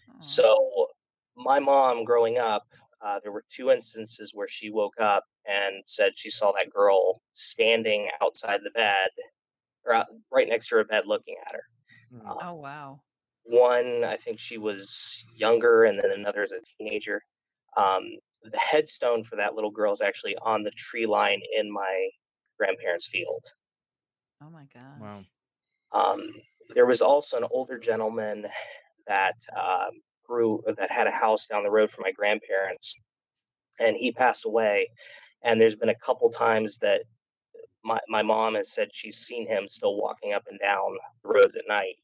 [0.10, 0.16] Oh.
[0.22, 0.88] So,
[1.36, 2.64] my mom growing up,
[3.06, 7.22] uh, there were two instances where she woke up and said she saw that girl
[7.34, 9.10] standing outside the bed,
[9.86, 11.64] or out, right next to her bed, looking at her.
[12.14, 12.30] Mm.
[12.30, 13.02] Um, oh wow.
[13.44, 17.22] one, I think she was younger, and then another as a teenager.
[17.76, 18.04] Um,
[18.44, 22.10] the headstone for that little girl is actually on the tree line in my
[22.58, 23.46] grandparents' field.
[24.42, 25.02] Oh my god.
[25.02, 25.24] Wow.
[25.94, 26.30] Um,
[26.76, 28.46] there was also an older gentleman
[29.08, 29.92] that um,
[30.26, 32.94] grew that had a house down the road from my grandparents,
[33.80, 34.90] and he passed away.
[35.44, 37.04] And there's been a couple times that
[37.84, 41.56] my my mom has said she's seen him still walking up and down the roads
[41.56, 41.96] at night.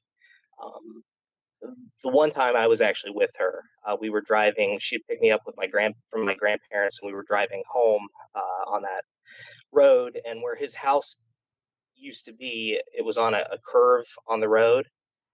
[0.64, 1.04] Um,
[2.04, 4.78] the one time I was actually with her, uh, we were driving.
[4.80, 8.08] She picked me up with my grand from my grandparents, and we were driving home
[8.36, 9.04] uh, on that
[9.72, 10.20] road.
[10.26, 11.18] And where his house
[12.04, 14.88] used to be it was on a, a curve on the road,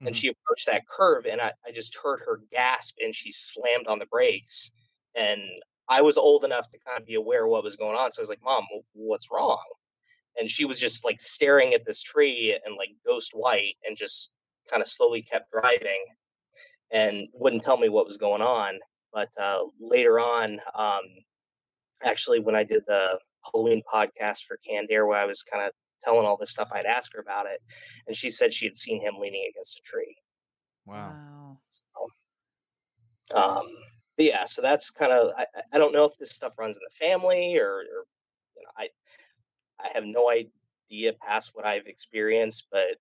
[0.06, 0.20] and Mhm.
[0.20, 4.00] she approached that curve, and I, I just heard her gasp, and she slammed on
[4.00, 4.72] the brakes,
[5.16, 5.42] and
[5.90, 8.22] I was old enough to kind of be aware of what was going on, so
[8.22, 9.64] I was like, "Mom, what's wrong?"
[10.40, 14.32] And she was just like staring at this tree and like ghost white, and just
[14.70, 16.06] kind of slowly kept driving,
[16.92, 18.80] and wouldn't tell me what was going on.
[19.14, 21.02] But uh, later on, um,
[22.04, 23.20] actually when I did the
[23.52, 25.72] Halloween podcast for Canned Air, where I was kind of
[26.04, 27.62] telling all this stuff, I'd ask her about it,
[28.08, 30.16] and she said she had seen him leaning against a tree.
[30.86, 31.12] Wow.
[31.12, 31.62] Wow.
[31.70, 31.86] So,
[33.36, 33.68] um,
[34.18, 36.78] but yeah, so that's kind of I, I- I don't know if this stuff runs
[36.78, 38.06] in the family or, or
[38.56, 38.90] you know I
[39.80, 42.98] I have no idea past what I've experienced, but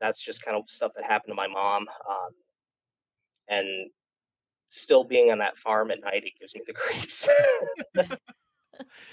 [0.00, 1.86] that's just kind of stuff that happened to my mom.
[2.08, 2.30] Um,
[3.48, 3.90] and
[4.68, 7.28] still being on that farm at night, it gives me the creeps.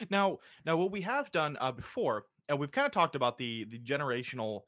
[0.09, 3.65] Now, now what we have done uh, before, and we've kind of talked about the
[3.65, 4.61] the generational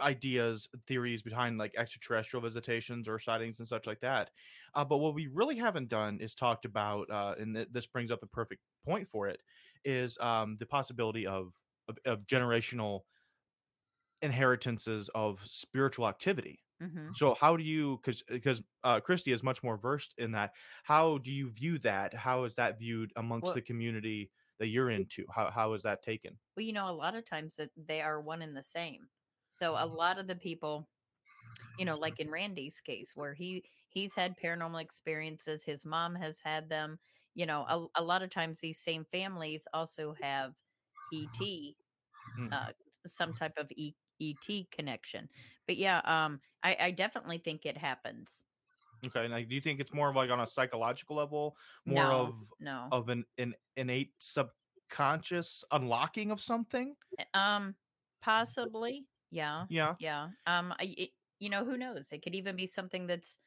[0.00, 4.30] ideas, theories behind like extraterrestrial visitations or sightings and such like that.
[4.74, 8.10] Uh, but what we really haven't done is talked about, uh, and th- this brings
[8.10, 9.42] up the perfect point for it,
[9.84, 11.54] is um, the possibility of,
[11.88, 13.02] of of generational
[14.22, 16.62] inheritances of spiritual activity.
[16.80, 20.52] hmm So how do you because because uh, Christy is much more versed in that.
[20.84, 22.14] How do you view that?
[22.14, 25.26] How is that viewed amongst Well- the community that you're into?
[25.34, 26.38] How how is that taken?
[26.56, 29.08] Well, you know, a lot of times that they are one and the same.
[29.48, 30.88] So a lot of the people,
[31.78, 36.40] you know, like in Randy's case, where he he's had paranormal experiences, his mom has
[36.40, 37.00] had them.
[37.34, 40.54] You know, a, a lot of times these same families also have
[41.12, 41.76] ET,
[42.36, 42.50] Mm.
[42.52, 42.72] uh,
[43.06, 45.30] some type of e, ET connection.
[45.66, 48.46] But yeah, um, I, I definitely think it happens.
[49.06, 52.12] Okay, like do you think it's more of like on a psychological level, more no,
[52.12, 52.92] of no.
[52.92, 56.96] of an, an innate subconscious unlocking of something?
[57.18, 57.76] Uh, Um,
[58.20, 59.96] possibly, yeah, Yeah.
[59.98, 60.30] yeah.
[60.46, 62.12] Um, I, it, you know, who knows?
[62.12, 63.38] It could even be something that's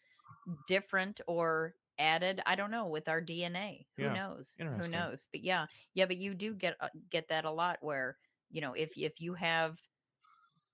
[0.68, 2.42] different or added.
[2.46, 3.88] I don't know with our DNA.
[4.00, 4.62] Who Yeah, knows?
[4.78, 5.28] Who knows?
[5.32, 6.06] But yeah, yeah.
[6.08, 8.18] But you do get uh, get that a lot where
[8.52, 9.80] you know if if you have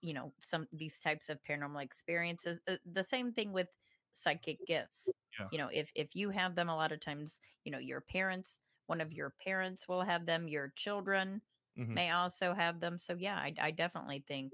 [0.01, 3.69] you know some these types of paranormal experiences, uh, the same thing with
[4.11, 5.13] psychic gifts.
[5.39, 5.47] Yeah.
[5.51, 8.61] You know, if if you have them, a lot of times, you know, your parents,
[8.87, 10.47] one of your parents will have them.
[10.47, 11.41] Your children
[11.75, 11.95] Mhm.
[11.95, 12.99] may also have them.
[12.99, 14.53] So yeah, I, I definitely think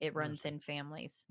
[0.00, 1.24] it runs in families.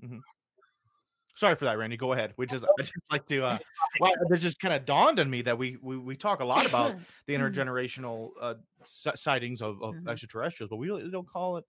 [1.36, 1.96] Sorry for that, Randy.
[1.96, 2.34] Go ahead.
[2.36, 3.58] We just I just like to uh
[4.00, 6.66] well it just kind of dawned on me that we we, we talk a lot
[6.66, 6.94] about
[7.26, 7.38] the Mhm.
[7.40, 10.08] intergenerational uh si- sightings of, of Mhm.
[10.08, 11.64] extraterrestrials, but we really don't call it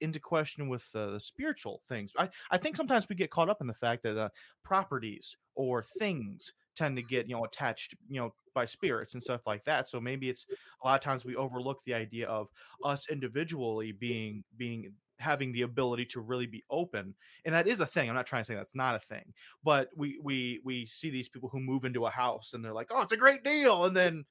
[0.00, 2.12] into question with uh, the spiritual things.
[2.18, 4.28] I, I think sometimes we get caught up in the fact that uh,
[4.62, 9.42] properties or things tend to get you know attached you know by spirits and stuff
[9.46, 9.88] like that.
[9.88, 10.46] So maybe it's
[10.82, 12.48] a lot of times we overlook the idea of
[12.84, 17.86] us individually being being having the ability to really be open and that is a
[17.86, 21.10] thing i'm not trying to say that's not a thing but we we we see
[21.10, 23.84] these people who move into a house and they're like oh it's a great deal
[23.84, 24.24] and then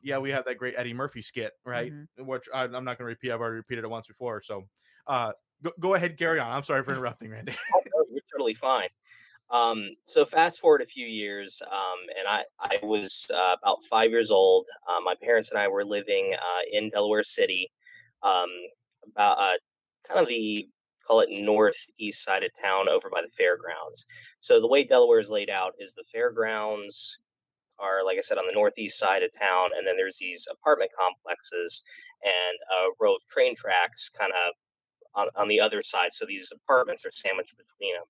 [0.00, 2.26] yeah we have that great eddie murphy skit right Mhm.
[2.26, 4.64] which I, i'm not going to repeat i've already repeated it once before so
[5.06, 7.54] uh go, go ahead carry on i'm sorry for interrupting randy
[7.94, 8.88] Oh, you're totally fine.
[9.50, 14.10] Um, so fast forward a few years, um, and I I was uh, about five
[14.10, 14.66] years old.
[14.88, 17.70] Uh, my parents and I were living uh, in Delaware City,
[18.22, 18.48] um,
[19.10, 19.58] about uh,
[20.08, 20.68] kind of the
[21.06, 24.06] call it northeast side of town, over by the fairgrounds.
[24.40, 27.18] So the way Delaware is laid out is the fairgrounds
[27.78, 30.92] are, like I said, on the northeast side of town, and then there's these apartment
[30.98, 31.82] complexes
[32.24, 34.54] and a row of train tracks, kind of
[35.14, 36.12] on, on the other side.
[36.12, 38.04] So these apartments are sandwiched between them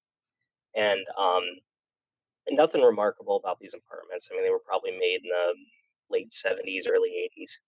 [0.75, 1.43] and um,
[2.51, 4.29] nothing remarkable about these apartments.
[4.31, 5.55] I mean, they were probably made in the
[6.11, 7.59] late 70s, early 80s.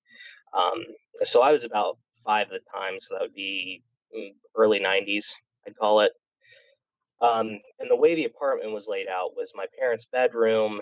[0.59, 0.85] Um,
[1.23, 3.83] so I was about five at the time, so that would be
[4.17, 5.27] mm, early 90s,
[5.67, 6.13] I'd call it.
[7.21, 10.81] Um, and the way the apartment was laid out was my parents' bedroom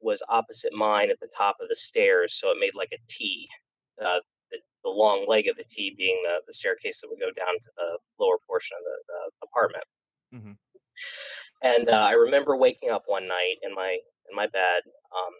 [0.00, 3.48] was opposite mine at the top of the stairs, so it made like a T.
[4.04, 4.18] Uh,
[4.84, 7.72] the, long leg of the T being the, the staircase that would go down to
[7.76, 9.84] the lower portion of the, the apartment.
[10.34, 10.56] Mhm.
[11.62, 13.98] And uh, I remember waking up one night in my
[14.30, 14.82] in my bed,
[15.16, 15.34] um,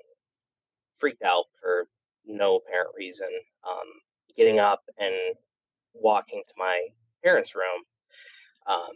[0.98, 1.86] freaked out for
[2.26, 3.28] no apparent reason,
[3.68, 3.86] um,
[4.36, 5.14] getting up and
[5.94, 6.88] walking to my
[7.24, 7.82] parents' room.
[8.66, 8.94] Um,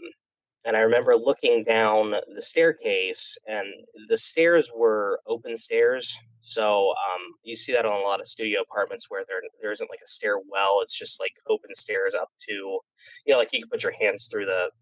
[0.67, 3.69] and I remember looking down the staircase, and
[4.09, 6.19] the stairs were open stairs.
[6.43, 9.91] So um, you see that on a lot of studio apartments where there there isn't
[9.91, 12.83] like a stairwell; it's just like open stairs up to, you
[13.29, 14.73] know, like you can put your hands through the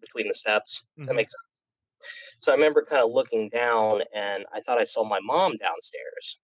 [0.00, 0.84] between the steps.
[1.02, 1.16] Does that Mhm.
[1.16, 1.42] make sense?
[2.40, 6.38] So I remember kind of looking down, and I thought I saw my mom downstairs.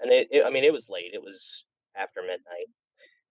[0.00, 1.66] And it, it I mean, it was late; it was
[1.96, 2.68] after midnight,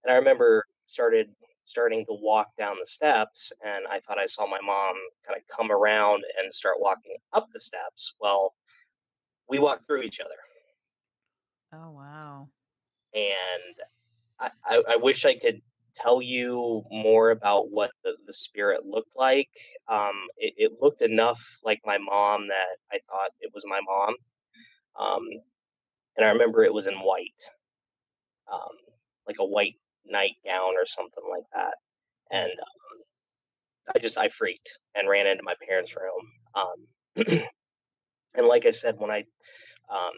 [0.04, 1.34] and I remember started
[1.72, 4.94] starting to walk down the steps, and I thought I saw my mom
[5.26, 8.12] kind of come around and start walking up the steps.
[8.20, 8.52] Well,
[9.48, 10.36] we walked through each other.
[11.72, 12.48] Oh wow.
[13.14, 13.74] And
[14.38, 15.62] I, I, I wish I could
[15.94, 19.50] tell you more about what the, the spirit looked like.
[19.88, 24.14] Um, it, it looked enough like my mom that I thought it was my mom.
[25.00, 25.24] Um,
[26.18, 27.42] and I remember it was in white,
[28.52, 28.76] um,
[29.26, 31.74] like a white nightgown or something like that.
[32.30, 36.22] And um, I just I freaked and ran into my parents' room.
[36.54, 37.26] Um,
[38.34, 39.24] and like I said, when I
[39.92, 40.14] um,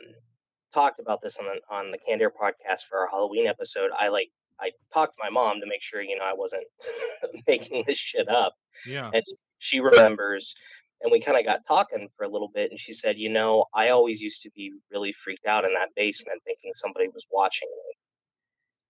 [0.72, 4.28] talked about this on the on the Canned podcast for our Halloween episode, I like
[4.60, 6.64] I talked to my mom to make sure you know I wasn't
[7.46, 8.54] making this shit up.
[8.86, 9.10] Yeah.
[9.12, 9.24] And
[9.58, 10.54] she remembers
[11.00, 13.66] and we kind of got talking for a little bit and she said, "You know,
[13.74, 17.68] I always used to be really freaked out in that basement thinking somebody was watching
[17.70, 17.94] me."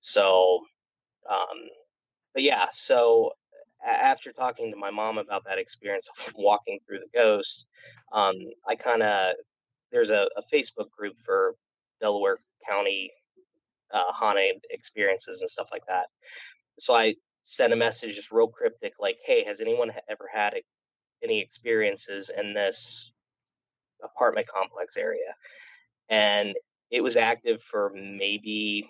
[0.01, 0.61] So
[1.31, 1.69] um
[2.35, 3.31] but yeah, so
[3.87, 7.67] after talking to my mom about that experience of walking through the ghost,
[8.13, 8.35] um,
[8.69, 9.35] I kind of
[9.93, 11.55] there's a, a, Facebook group for
[12.01, 13.13] Delaware County
[13.93, 16.07] uh, haunted experiences and stuff like that.
[16.81, 20.55] So I sent a message just real cryptic, like, "Hey, has anyone ever had
[21.23, 23.13] any experiences in this
[24.03, 25.35] apartment complex area?"
[26.09, 26.55] And
[26.91, 28.89] it was active for maybe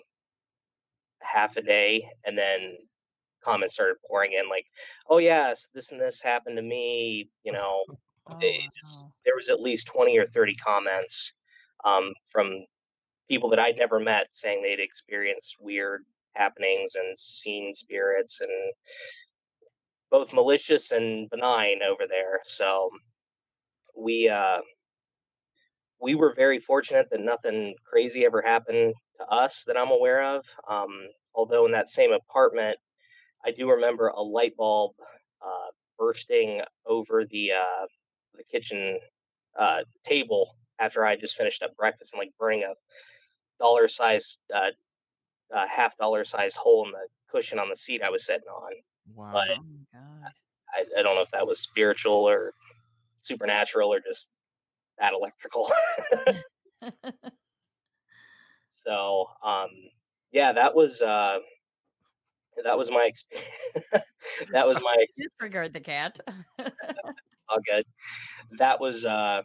[1.25, 2.77] half a day, and then
[3.43, 4.67] comments started pouring in, like,
[5.09, 7.83] "Oh yes, this and this happened to me." You know,
[8.27, 11.33] Oh, it just there was at least twenty or thirty comments
[11.85, 12.65] um, from
[13.29, 18.73] people that I'd never met saying they'd experienced weird happenings and seen spirits and
[20.11, 22.41] both malicious and benign over there.
[22.45, 22.89] So
[23.97, 24.61] we uh
[26.01, 30.45] we were very fortunate that nothing crazy ever happened to us that I'm aware of.
[30.69, 30.89] Um,
[31.33, 32.77] although in that same apartment,
[33.43, 34.93] I do remember a light bulb
[35.45, 37.85] uh, bursting over the uh,
[38.35, 38.99] the kitchen
[39.57, 42.73] uh, table after I just finished up breakfast and like burning a
[43.59, 44.71] dollar size, uh,
[45.53, 48.71] uh, half dollar size hole in the cushion on the seat I was sitting on.
[49.13, 49.31] Wow.
[49.33, 50.31] But Oh my god.
[50.73, 52.53] I, I don't know if that was spiritual or
[53.21, 54.29] supernatural or just
[54.97, 55.69] that electrical.
[58.75, 59.69] so, um,
[60.31, 61.37] yeah, that was uh,
[62.63, 63.49] that was my experience.
[64.51, 66.19] that was my ex- Disregard the cat.
[66.59, 67.85] all good.
[68.57, 69.43] That was uh,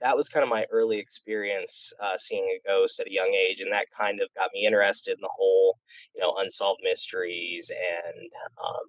[0.00, 3.60] that was kind of my early experience uh, seeing a ghost at a young age,
[3.60, 5.78] and that kind of got me interested in the whole,
[6.14, 8.30] you know, unsolved mysteries and
[8.64, 8.84] um,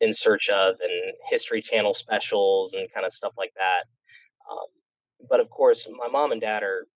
[0.00, 3.84] in search of and History Channel specials and kind of stuff like that.
[4.50, 4.66] Um,
[5.28, 6.86] but of course, my mom and dad are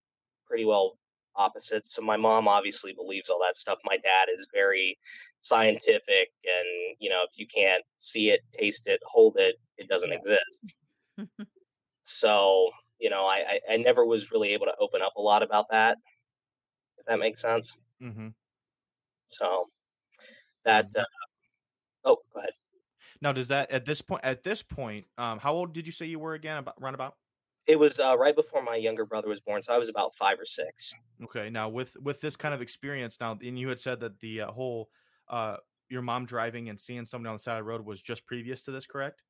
[0.47, 0.99] pretty well
[1.41, 1.95] opposites.
[1.95, 3.79] So my mom obviously believes all that stuff.
[3.85, 4.99] My dad is very
[5.41, 10.13] scientific, and you know, if you can't see it, taste it, hold it, it doesn't
[10.13, 10.75] exist.
[12.03, 15.43] So you know, I, I I never was really able to open up a lot
[15.43, 15.97] about that.
[16.99, 17.77] If that makes sense.
[18.03, 18.29] Mm-hmm.
[19.29, 19.69] So
[20.65, 20.87] that.
[20.97, 21.05] Uh,
[22.05, 22.51] oh, go ahead.
[23.23, 24.25] Now, does that at this point?
[24.25, 26.57] At this point, um, how old did you say you were again?
[26.57, 27.15] About roundabout.
[27.71, 30.41] It was uh, right before my younger brother was born, so I was about five
[30.41, 30.93] or six.
[31.23, 31.51] Okay.
[31.51, 34.51] Now, with with this kind of experience, now, and you had said that the uh,
[34.51, 34.89] whole
[35.29, 35.59] uh,
[35.89, 38.63] your mom driving and seeing someone on the side of the road was just previous
[38.63, 39.23] to this, correct?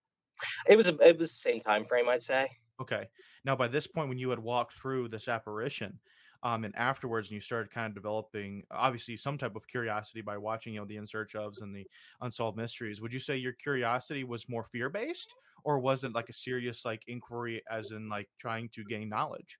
[0.66, 2.48] It was a, it was the same time frame, I'd say.
[2.80, 3.08] Okay.
[3.44, 5.98] Now, by this point, when you had walked through this apparition,
[6.42, 10.38] um, and afterwards, and you started kind of developing, obviously, some type of curiosity by
[10.38, 11.86] watching, you know, the in search ofs and the
[12.22, 13.02] unsolved mysteries.
[13.02, 15.34] Would you say your curiosity was more fear based,
[15.64, 19.58] or was it like a serious like inquiry, as in like trying to gain knowledge?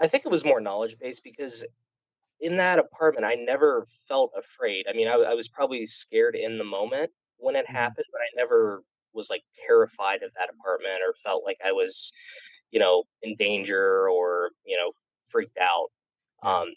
[0.00, 1.64] I think it was more knowledge based because
[2.40, 4.86] in that apartment, I never felt afraid.
[4.88, 7.94] I mean, I, I was probably scared in the moment when it Mhm.
[7.94, 8.82] happened, but I never
[9.14, 12.12] was like terrified of that apartment or felt like I was,
[12.70, 14.92] you know, in danger or you know
[15.30, 15.88] freaked out.
[16.42, 16.68] Um,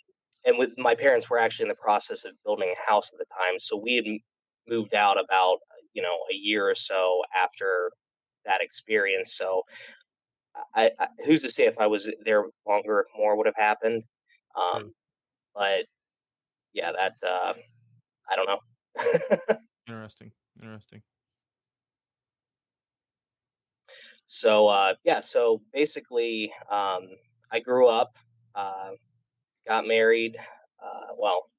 [0.46, 3.26] and with my parents were actually in the process of building a house at the
[3.40, 4.06] time, so we had
[4.68, 5.60] moved out about
[5.96, 7.92] you know a year or so after
[8.46, 9.36] that experience.
[9.36, 9.64] So
[10.76, 14.04] I, I who's to say if I was there longer, if more would have happened.
[14.56, 14.94] Um,
[15.56, 15.86] but
[16.74, 17.54] yeah, that uh,
[18.30, 19.58] I don't know.
[19.88, 20.32] Interesting.
[20.62, 21.02] Interesting.
[24.28, 27.08] so uh, yeah, so basically, um,
[27.52, 28.18] I grew up,
[28.54, 28.92] uh,
[29.68, 30.38] got married.
[30.84, 31.50] Uh, well,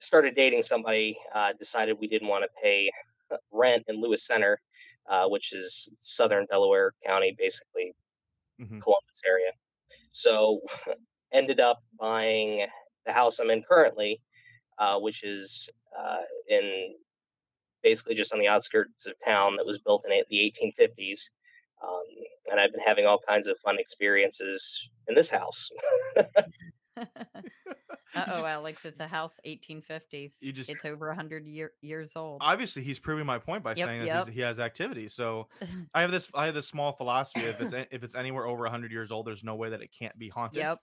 [0.00, 1.18] started dating somebody.
[1.34, 2.90] Uh, decided we didn't want to pay
[3.52, 4.60] rent in Lewis Center,
[5.08, 7.94] uh, which is southern Delaware County, basically
[8.58, 9.50] hmm Columbus area.
[10.12, 10.60] So
[11.32, 12.66] ended up buying
[13.04, 14.20] the house I'm in currently,
[14.78, 15.68] uh, which is
[15.98, 16.94] uh, in
[17.82, 21.30] basically just on the outskirts of town that was built in the 1850s.
[21.86, 22.02] Um,
[22.50, 25.70] and I've been having all kinds of fun experiences in this house.
[28.14, 30.36] Uh oh, Alex, it's a house 1850s.
[30.40, 32.40] You just- it's over 100 year, years old.
[32.40, 34.24] Obviously, he's proving my point by Yep, saying that yep.
[34.24, 35.08] he's, he has activity.
[35.08, 35.48] So
[35.94, 38.90] I have this I have this small philosophy: if it's if it's anywhere over hundred
[38.90, 40.58] years old, there's no way that it can't be haunted.
[40.58, 40.78] yep.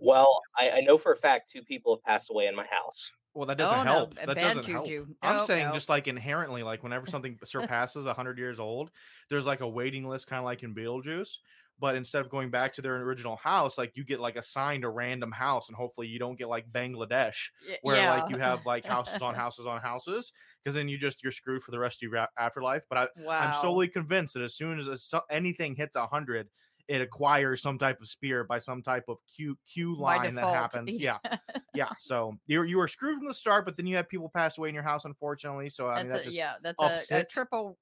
[0.00, 3.10] Well, I, I know for a fact two people have passed away in my house.
[3.34, 4.14] Well, that doesn't oh, help.
[4.14, 4.88] No, b- that bad doesn't help.
[5.20, 5.74] I'm Nope, saying nope.
[5.74, 8.90] just like inherently, like whenever something surpasses hundred years old,
[9.28, 11.38] there's like a waiting list, kind of like in Beetlejuice.
[11.78, 14.88] But instead of going back to their original house, like you get like assigned a
[14.88, 17.48] random house, and hopefully you don't get like Bangladesh,
[17.82, 21.32] where like you have like houses on houses on houses, because then you just you're
[21.32, 22.84] screwed for the rest of your afterlife.
[22.88, 23.40] But I, wow.
[23.40, 26.48] I'm solely convinced that as soon as a, anything hits a hundred,
[26.88, 30.98] it acquires some type of spear by some type of Q Q line that happens.
[31.00, 31.18] Yeah,
[31.74, 31.88] yeah.
[31.98, 34.68] So you you were screwed from the start, but then you had people pass away
[34.68, 35.70] in your house, unfortunately.
[35.70, 37.78] So I mean, that's a, just yeah, that's a, a triple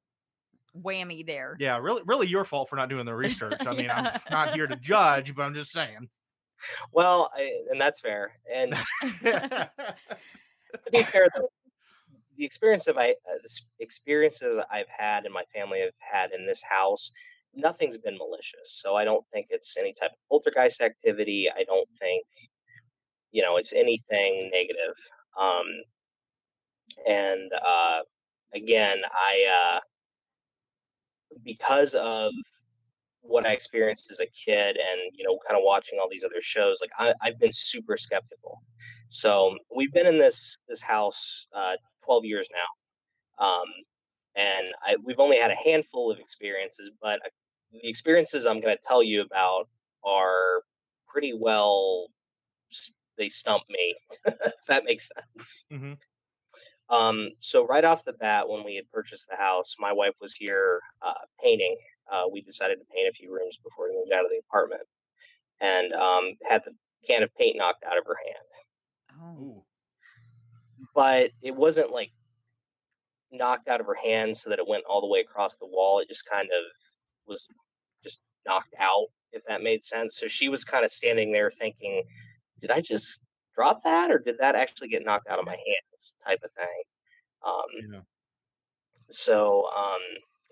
[0.81, 1.57] whammy there.
[1.59, 3.67] yeah, really, really your fault for not doing the research.
[3.67, 6.09] I mean, I'm not here to judge, but I'm just saying.
[6.93, 8.39] Well, I, and that's fair.
[8.53, 8.75] And
[9.23, 9.71] to
[10.93, 11.49] be fair, though,
[12.37, 16.47] the experience of I uh, the experiences I've had and my family have had in
[16.47, 17.13] this house,
[17.55, 18.81] nothing's been malicious.
[18.81, 21.49] So I don't think it's any type of poltergeist activity.
[21.55, 22.25] I don't think,
[23.33, 24.95] you know, it's anything negative.
[25.41, 25.67] Um,
[27.07, 28.01] and uh,
[28.55, 29.81] again, I uh,
[31.45, 32.33] because of
[33.23, 36.41] what I experienced as a kid and you know kind of watching all these other
[36.41, 38.63] shows like I, I've been super skeptical
[39.09, 43.67] so we've been in this this house uh, 12 years now um,
[44.35, 47.29] and I, we've only had a handful of experiences but uh,
[47.73, 49.69] the experiences I'm going to tell you about
[50.05, 50.63] are
[51.09, 52.09] pretty well,
[53.19, 53.95] they stump me
[54.27, 55.99] if that makes sense Mhm.
[56.93, 60.35] Um, so right off the bat, when we had purchased the house, my wife was
[60.35, 61.75] here uh, painting.
[62.13, 64.83] Uh, we decided to paint a few rooms before we moved out of the apartment,
[65.61, 66.73] and um, had the
[67.09, 69.23] can of paint knocked out of her hand.
[69.23, 69.65] Oh.
[70.95, 72.13] But it wasn't like
[73.33, 75.99] knocked out of her hand so that it went all the way across the wall.
[76.01, 76.65] It just kind of
[77.27, 77.49] was
[78.05, 80.19] just knocked out, if that made sense.
[80.19, 82.03] So she was kind of standing there thinking,
[82.61, 83.23] "Did I just
[83.55, 85.57] drop that, or did that actually get knocked out of my
[86.03, 86.83] hands?" Type of thing.
[87.47, 88.01] Um, Yeah.
[89.11, 90.01] So um,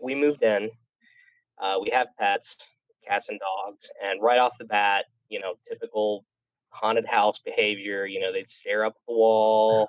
[0.03, 0.71] we moved in.
[1.61, 2.59] Uh, we have pets,
[3.09, 6.25] cats and dogs, and right off the bat, you know, typical
[6.71, 8.07] haunted house behavior.
[8.07, 9.89] You know, they'd stare up the wall,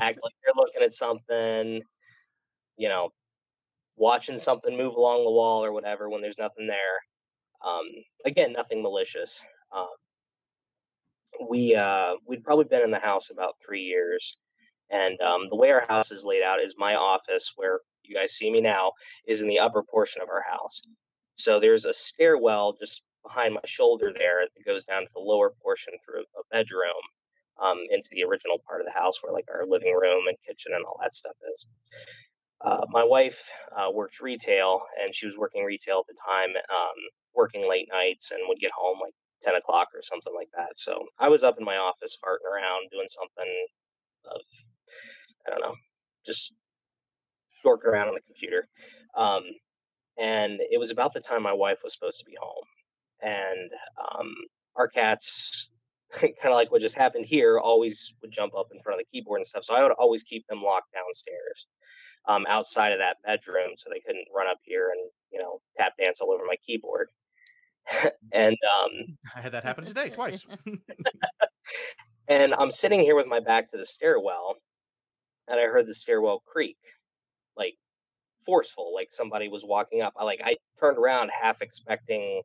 [0.00, 1.82] act like they're looking at something.
[2.76, 3.10] You know,
[3.96, 7.00] watching something move along the wall or whatever when there's nothing there.
[7.66, 7.84] Um,
[8.26, 9.44] again, nothing malicious.
[9.76, 9.88] Um,
[11.48, 14.36] we uh, we'd probably been in the house about three years,
[14.90, 18.32] and um, the way our house is laid out is my office, where you guys
[18.32, 18.92] see me now,
[19.26, 20.80] is in the upper portion of our house.
[21.34, 25.52] So there's a stairwell just behind my shoulder there that goes down to the lower
[25.62, 27.02] portion through a bedroom
[27.62, 30.72] um, into the original part of the house where like our living room and kitchen
[30.74, 31.66] and all that stuff is.
[32.60, 36.98] Uh, my wife uh, works retail and she was working retail at the time, um,
[37.34, 39.14] working late nights and would get home like
[39.44, 40.76] 10 o'clock or something like that.
[40.76, 43.66] So I was up in my office farting around doing something
[44.26, 44.40] of,
[45.48, 45.76] I don't know,
[46.24, 46.52] just
[47.62, 48.68] dork around on the computer.
[49.16, 49.42] Um,
[50.18, 52.64] and it was about the time my wife was supposed to be home.
[53.22, 54.32] And um,
[54.76, 55.70] our cats,
[56.12, 59.18] kind of like what just happened here, always would jump up in front of the
[59.18, 59.64] keyboard and stuff.
[59.64, 61.66] So I would always keep them locked downstairs,
[62.26, 65.92] um, outside of that bedroom, so they couldn't run up here and you know tap
[65.98, 67.08] dance all over my keyboard.
[68.32, 68.90] and um,
[69.36, 70.40] I had that happen today twice.
[72.28, 74.56] and I'm sitting here with my back to the stairwell,
[75.48, 76.78] and I heard the stairwell creak,
[77.56, 77.74] like
[78.44, 80.14] forceful, like somebody was walking up.
[80.18, 82.42] I like I turned around, half expecting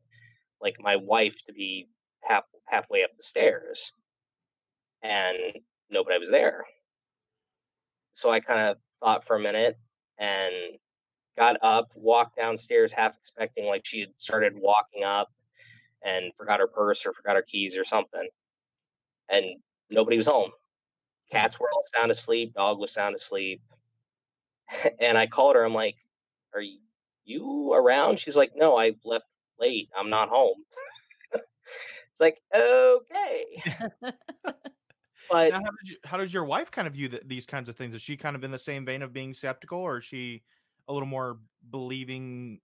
[0.61, 1.87] like my wife to be
[2.23, 3.91] half halfway up the stairs,
[5.01, 5.37] and
[5.89, 6.63] nobody was there.
[8.13, 9.77] So I kind of thought for a minute
[10.17, 10.53] and
[11.37, 15.29] got up, walked downstairs, half expecting like she had started walking up
[16.05, 18.27] and forgot her purse or forgot her keys or something.
[19.29, 19.45] And
[19.89, 20.51] nobody was home.
[21.33, 23.61] Cats were all sound asleep, dog was sound asleep.
[24.99, 25.63] and I called her.
[25.63, 25.95] I'm like,
[26.53, 26.63] Are
[27.25, 28.19] you around?
[28.19, 29.25] She's like, No, I left
[29.59, 29.89] late.
[29.97, 30.63] I'm not home.
[31.33, 33.63] it's like, Okay.
[35.31, 37.67] But now, how did you, how does your wife kind of view th- these kinds
[37.67, 37.95] of things?
[37.95, 40.43] Is she kind of in the same vein of being skeptical, or is she
[40.87, 41.39] a little more
[41.71, 42.59] believing,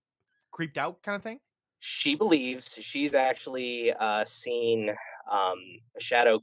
[0.52, 1.40] creeped out kind of thing?
[1.80, 4.90] she believes she's actually uh, seen
[5.30, 5.58] um,
[5.96, 6.40] a shadow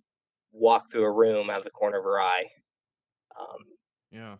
[0.51, 2.45] walk through a room out of the corner of her eye.
[3.39, 3.65] Um,
[4.11, 4.35] Yeah.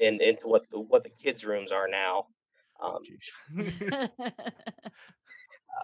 [0.00, 2.26] And into what the what the kids' rooms are now.
[2.80, 2.98] Oh,
[3.56, 3.60] Um,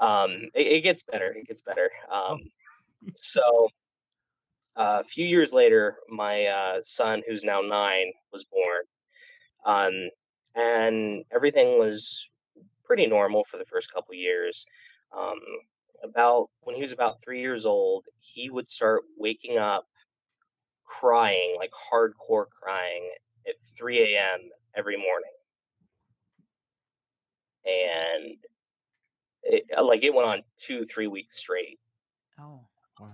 [0.00, 1.26] um, it, it gets better.
[1.28, 1.90] It gets better.
[2.11, 2.32] Oh.
[2.34, 2.40] Um,
[3.14, 3.68] so
[4.76, 8.84] uh, a few years later, my uh, son, who's now nine, was born,
[9.66, 10.11] um,
[10.55, 12.30] and everything was
[12.84, 14.66] pretty normal for the first couple years.
[15.16, 15.38] Um,
[16.03, 19.86] about when he was about three years old, he would start waking up
[20.84, 23.11] crying, like hardcore crying,
[23.48, 24.40] at 3 a.m.
[24.76, 25.32] every morning,
[27.64, 28.36] and
[29.42, 31.78] it, uh, like it went on two, three weeks straight.
[32.38, 32.61] oh.
[33.00, 33.09] wow.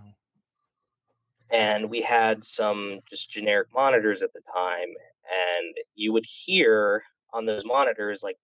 [1.50, 4.88] and we had some just generic monitors at the time
[5.28, 8.36] and you would hear on those monitors like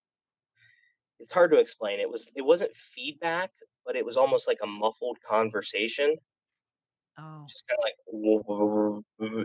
[1.20, 3.50] it's hard to explain it was it wasn't feedback
[3.86, 6.16] but it was almost like a muffled conversation
[7.18, 7.48] Oh.
[7.48, 7.96] just kind of like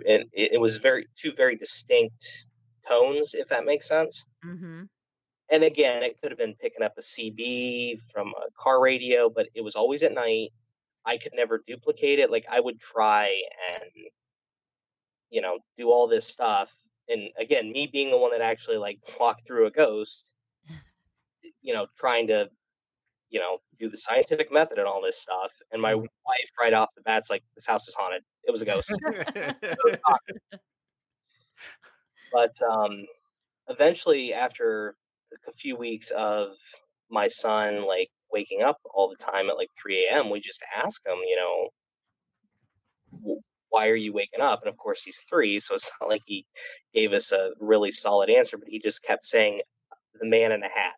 [0.08, 2.46] and it, was very two very distinct
[2.88, 4.84] tones if that makes sense Mm-hmm.
[5.52, 9.48] and again it could have been picking up a cb from a car radio but
[9.56, 10.50] it was always at night
[11.06, 13.28] i could never duplicate it like i would try
[13.72, 13.92] and
[15.30, 16.76] you know do all this stuff
[17.08, 20.34] and again me being the one that actually like walked through a ghost
[21.62, 22.50] you know trying to
[23.30, 26.08] you know do the scientific method and all this stuff and my Mhm.
[26.26, 28.24] wife right off the bat's like this house is haunted.
[28.44, 28.92] It was a ghost.
[32.32, 33.06] But um
[33.70, 34.96] eventually after
[35.48, 36.52] a few weeks of
[37.10, 41.06] my son like waking up all the time at like 3 a.m we just ask
[41.08, 41.70] him you know
[43.70, 44.62] why are you waking up?
[44.62, 46.46] And of course he's three so it's not like he
[46.94, 49.62] gave us a really solid answer but he just kept saying
[50.20, 50.96] the man in a hat.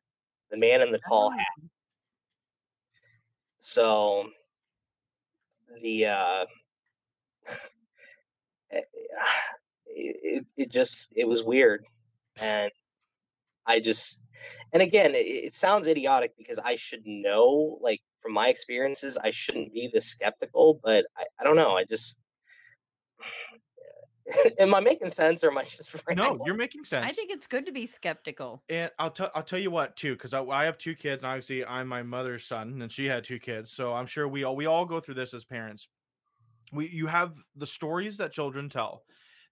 [0.51, 1.38] The man in the tall Oh.
[1.38, 1.47] hat
[3.62, 4.28] so
[5.84, 6.45] the uh
[8.72, 8.86] it,
[9.86, 11.86] it, it just it was weird
[12.38, 12.72] and
[13.68, 14.20] i just
[14.74, 19.30] and again it, it sounds idiotic because i should know like from my experiences i
[19.30, 22.26] shouldn't be this skeptical but i, I don't know i just
[24.59, 26.17] am i making sense or am i just right?
[26.17, 27.05] no, you're making sense.
[27.05, 28.63] I think it's good to be skeptical.
[28.69, 31.29] And I'll tell I'll tell you what too, because I, I have two kids, and
[31.29, 34.55] obviously I'm my mother's son, and she had two kids, so I'm sure we all
[34.55, 35.88] we all go through this as parents.
[36.71, 39.03] We you have the stories that children tell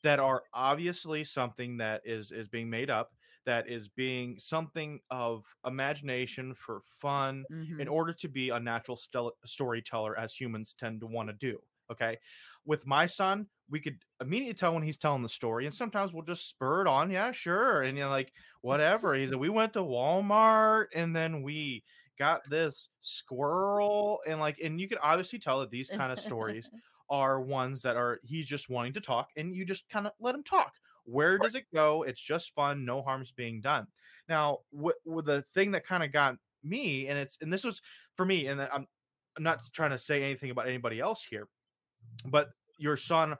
[0.03, 3.11] that are obviously something that is is being made up,
[3.45, 7.81] that is being something of imagination for fun, Mhm.
[7.81, 11.61] in order to be a natural stel- storyteller as humans tend to want to do.
[11.91, 12.19] Okay.
[12.65, 16.23] With my son, we could immediately tell when he's telling the story, and sometimes we'll
[16.23, 17.11] just spur it on.
[17.11, 17.81] Yeah, sure.
[17.81, 19.13] And you know, like, whatever.
[19.13, 21.83] He said, We went to Walmart and then we
[22.17, 24.19] got this squirrel.
[24.27, 26.69] And like, and you can obviously tell that these kind of stories
[27.09, 30.35] are ones that are he's just wanting to talk, and you just kind of let
[30.35, 30.73] him talk.
[31.05, 32.03] Where does it go?
[32.03, 32.85] It's just fun.
[32.85, 33.87] No harm's being done.
[34.27, 37.81] Now, with, with the thing that kind of got me, and it's and this was
[38.15, 38.87] for me, and I'm
[39.37, 41.47] I'm not trying to say anything about anybody else here,
[42.25, 43.35] but your son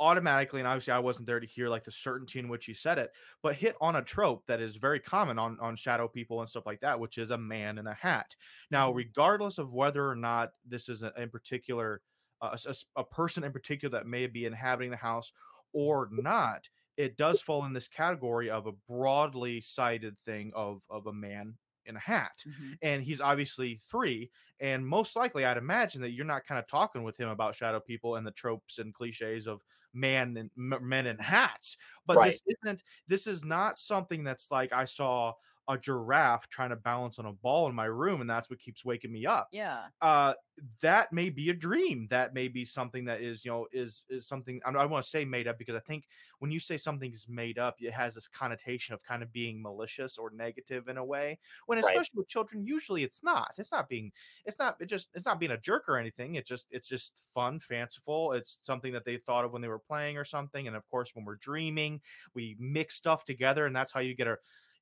[0.00, 2.98] automatically, and obviously I wasn't there to hear like the certainty in which he said
[2.98, 6.48] it, but hit on a trope that is very common on on shadow people and
[6.48, 8.34] stuff like that, which is a man in a hat.
[8.70, 8.92] Now, Mhm.
[8.92, 12.02] regardless of whether or not this is a, in particular
[12.40, 15.32] uh, a a, person in particular that may be inhabiting the house
[15.72, 21.06] or not, it does fall in this category of a broadly cited thing of of
[21.06, 22.78] a man in a hat Mhm.
[22.80, 27.02] and he's obviously three and most likely i'd imagine that you're not kind of talking
[27.02, 29.60] with him about shadow people and the tropes and cliches of
[29.94, 31.76] man and men in hats
[32.06, 32.32] but Right.
[32.32, 35.32] this isn't this is not something that's like i saw
[35.68, 38.84] a giraffe trying to balance on a ball in my room and that's what keeps
[38.84, 39.48] waking me up.
[39.50, 39.88] Yeah.
[40.00, 40.34] uh
[40.82, 42.06] that may be a dream.
[42.10, 45.10] That may be something that is you know is is something i don't want to
[45.10, 46.04] say made up because i think
[46.38, 49.60] when you say something is made up it has this connotation of kind of being
[49.60, 52.04] malicious or negative in a way when Right.
[52.04, 53.52] especially with children usually it's not.
[53.58, 54.12] It's not being
[54.44, 56.34] it's not it just it's not being a jerk or anything.
[56.36, 58.32] It just it's just fun fanciful.
[58.32, 61.14] It's something that they thought of when they were playing or something and of course
[61.14, 62.00] when we're dreaming
[62.34, 64.36] we mix stuff together and that's how you get a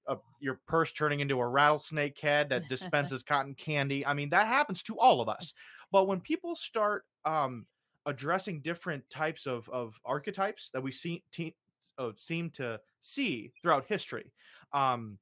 [0.06, 4.04] a, your purse turning into a rattlesnake head that dispenses cotton candy.
[4.06, 5.52] I mean, that happens to all of us.
[5.90, 7.66] But when people start um,
[8.06, 11.56] addressing different types of, of archetypes that we see, te-
[11.98, 14.32] uh, seem to see throughout history,
[14.72, 15.18] um,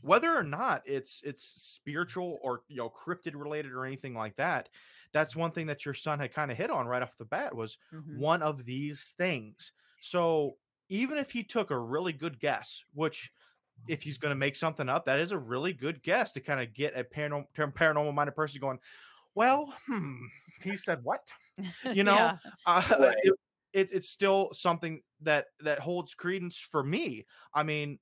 [0.00, 4.68] whether or not it's it's spiritual or you know cryptid related or anything like that,
[5.12, 7.54] that's one thing that your son had kind of hit on right off the bat
[7.54, 8.18] was Mhm.
[8.18, 9.72] one of these things.
[10.00, 10.58] So
[10.88, 13.30] even if he took a really good guess, which
[13.88, 16.60] if he's going to make something up, that is a really good guess to kind
[16.60, 18.78] of get a paranormal, paranormal minded person going,
[19.34, 20.24] well, hmm,
[20.62, 21.32] he said what?
[21.92, 22.36] You know, Yeah.
[22.66, 23.14] uh, Right.
[23.22, 23.34] it,
[23.72, 27.26] it, it's still something that that holds credence for me.
[27.54, 27.98] I mean,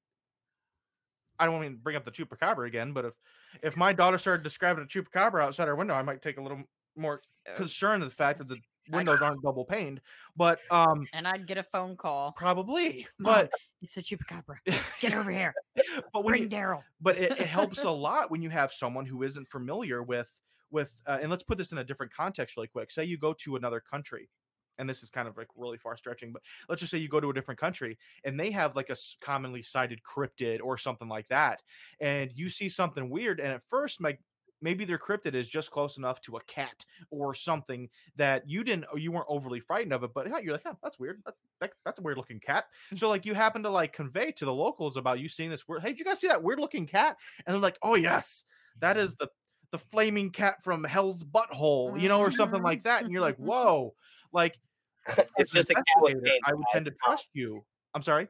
[1.38, 3.14] I don't want to bring up the chupacabra again, but if
[3.62, 6.62] if my daughter started describing a chupacabra outside our window, I might take a little
[6.96, 8.60] more Uh, concern of the fact that the
[8.90, 10.00] windows aren't double paned.
[10.36, 12.32] But um, and I'd get a phone call.
[12.32, 13.06] probably.
[13.18, 13.50] Mom, But
[13.82, 14.56] it's a chupacabra.
[15.00, 15.54] Get over here.
[16.12, 16.82] but when Bring Daryl.
[17.00, 20.30] but it, it helps a lot when you have someone who isn't familiar with
[20.70, 23.32] with uh, and let's put this in a different context really quick say you go
[23.32, 24.28] to another country
[24.78, 27.18] and this is kind of like really far stretching but let's just say you go
[27.20, 31.26] to a different country and they have like a commonly cited cryptid or something like
[31.28, 31.60] that
[32.00, 34.20] and you see something weird and at first like
[34.62, 38.84] maybe their cryptid is just close enough to a cat or something that you didn't
[38.96, 41.20] you weren't overly frightened of it but you're like oh, that's weird.
[41.24, 42.98] That, that, that's a weird looking cat mm.
[42.98, 45.82] so like you happen to like convey to the locals about you seeing this weird
[45.82, 47.16] hey did you guys see that weird looking cat?
[47.46, 48.44] And they're like oh yes.
[48.80, 49.00] That mm.
[49.00, 49.28] is the
[49.72, 52.64] the flaming cat from hell's butthole you know or something mm.
[52.64, 53.94] like that and you're like whoa.
[54.32, 54.58] Like
[55.38, 56.52] it's just a cat with investigator, mange.
[56.52, 57.64] i would tend to trust you.
[57.94, 58.28] I'm sorry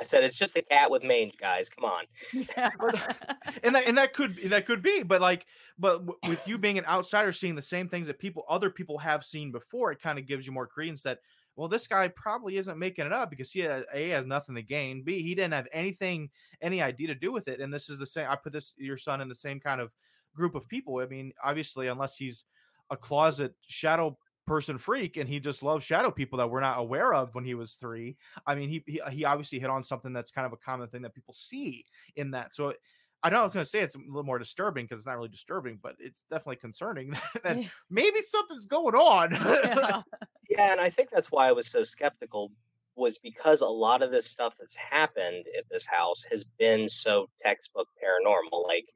[0.00, 1.68] I said it's just a cat with mange, guys.
[1.68, 2.04] Come on.
[2.56, 2.70] Yeah.
[3.62, 5.46] and that and that could that could be but like
[5.78, 8.98] but w- with you being an outsider seeing the same things that people other people
[8.98, 11.18] have seen before it kind of gives you more credence that
[11.56, 14.62] well this guy probably isn't making it up because he has, a has nothing to
[14.62, 16.30] gain b he didn't have anything
[16.62, 18.96] any idea to do with it and this is the same i put this your
[18.96, 19.90] son in the same kind of
[20.34, 22.44] group of people i mean obviously unless he's
[22.90, 24.16] a closet shadow
[24.48, 27.54] person freak and he just loves shadow people that we're not aware of when he
[27.54, 30.56] was three i mean he he, he obviously hit on something that's kind of a
[30.56, 31.84] common thing that people see
[32.16, 32.72] in that so
[33.20, 35.06] I don't know I was going to say it's a little more disturbing because it's
[35.08, 37.10] not really disturbing, but it's definitely concerning
[37.42, 37.68] that Yeah.
[37.90, 39.32] maybe something's going on.
[39.32, 40.02] Yeah.
[40.48, 42.52] Yeah, and I think that's why I was so skeptical
[42.94, 47.28] was because a lot of this stuff that's happened at this house has been so
[47.40, 48.86] textbook paranormal like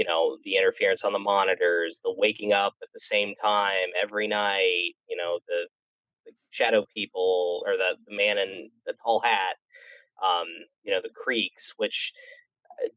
[0.00, 4.28] you know the interference on the monitors the waking up at the same time every
[4.28, 5.68] night you know the,
[6.26, 9.56] the shadow people or the, the man in the tall hat
[10.22, 10.46] um
[10.84, 12.12] you know the creaks which
[12.84, 12.88] uh,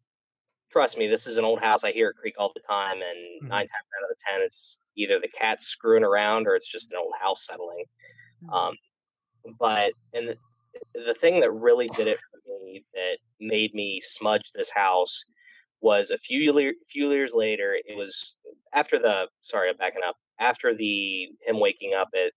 [0.72, 3.20] trust me this is an old house i hear it creak all the time and
[3.42, 3.50] Mhm.
[3.50, 6.92] nine times out of the ten it's either the cat's screwing around or it's just
[6.92, 7.86] an old house settling
[8.44, 8.54] Mm-hmm.
[8.54, 8.76] um,
[9.60, 10.38] but and the,
[10.94, 15.26] the thing that really did it for me that made me smudge this house
[15.84, 17.78] was a few year, few years later.
[17.86, 18.38] It was
[18.74, 20.16] after the sorry, I'm backing up.
[20.40, 22.32] After the him waking up at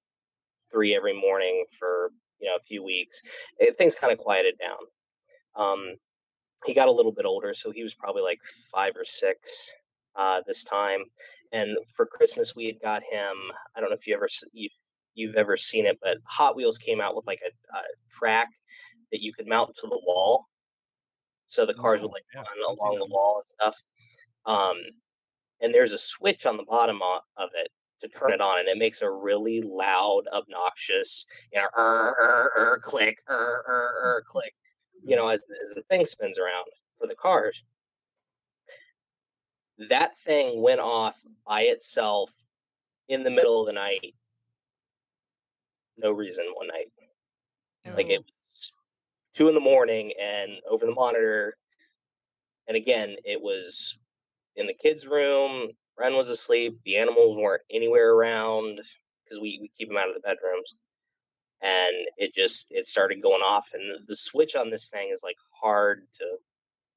[0.71, 3.23] three every morning for you know a few weeks,
[3.59, 5.65] it, things kind of quieted down.
[5.65, 5.95] Um,
[6.67, 8.41] he got a little bit older, so he was probably like
[8.75, 9.73] five or six
[10.17, 11.05] uh, this time.
[11.53, 13.35] And for Christmas, we had got him.
[13.77, 14.73] I don't know if you ever you've,
[15.15, 18.49] you've ever seen it, but Hot Wheels came out with like a, a track
[19.13, 20.47] that you could mount to the wall,
[21.47, 23.83] so the cars would Oh, like yeah, run along the wall and stuff.
[24.47, 24.77] Um,
[25.61, 27.01] and there's a switch on the bottom
[27.37, 27.69] of it
[28.03, 32.53] to turn it on, and it makes a really loud, obnoxious, you know, er, er,
[32.59, 34.55] er, click, er, er, er, click,
[35.03, 36.67] you know, as, as the thing spins around
[36.99, 37.65] for the cars.
[39.89, 42.31] That thing went off by itself
[43.09, 44.15] in the middle of the night.
[45.97, 46.89] No reason one night.
[47.97, 48.25] Like it Oh.
[48.43, 48.73] was
[49.37, 51.57] two in the morning and over the monitor.
[52.69, 53.99] And again, it was
[54.57, 55.71] in the kids' room.
[55.99, 56.79] Ren was asleep.
[56.85, 58.81] The animals weren't anywhere around
[59.25, 60.75] because we, we keep them out of the bedrooms.
[61.63, 63.69] And it just it started going off.
[63.73, 66.25] And the, switch on this thing is like hard to.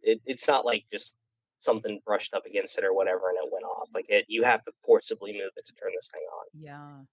[0.02, 1.16] It, it's not like just
[1.60, 3.90] something brushed up against it or whatever and it went off.
[3.94, 6.46] Like it, you have to forcibly move it to turn this thing on.
[6.58, 7.04] Yeah.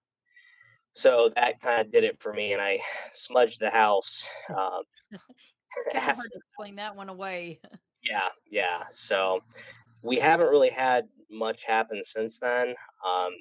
[0.97, 2.79] So that kind of did it for me, and I
[3.11, 4.27] smudged the house.
[4.49, 4.81] Um,
[5.93, 7.59] kind of hard to explain that one away.
[8.01, 8.81] yeah, yeah.
[8.89, 9.41] So
[10.01, 12.69] we haven't really had much happen since then.
[13.07, 13.31] Um,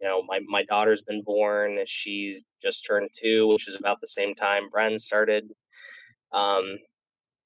[0.00, 1.78] you know, my my daughter's been born.
[1.86, 5.48] She's just turned two, which is about the same time Bren started
[6.32, 6.78] um,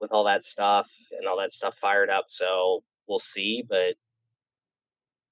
[0.00, 2.24] with all that stuff and all that stuff fired up.
[2.28, 3.96] So we'll see, but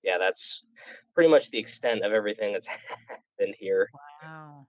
[0.03, 0.67] yeah, that's
[1.15, 2.67] pretty much the extent of everything that's
[3.39, 3.89] happened here.
[4.23, 4.69] Wow.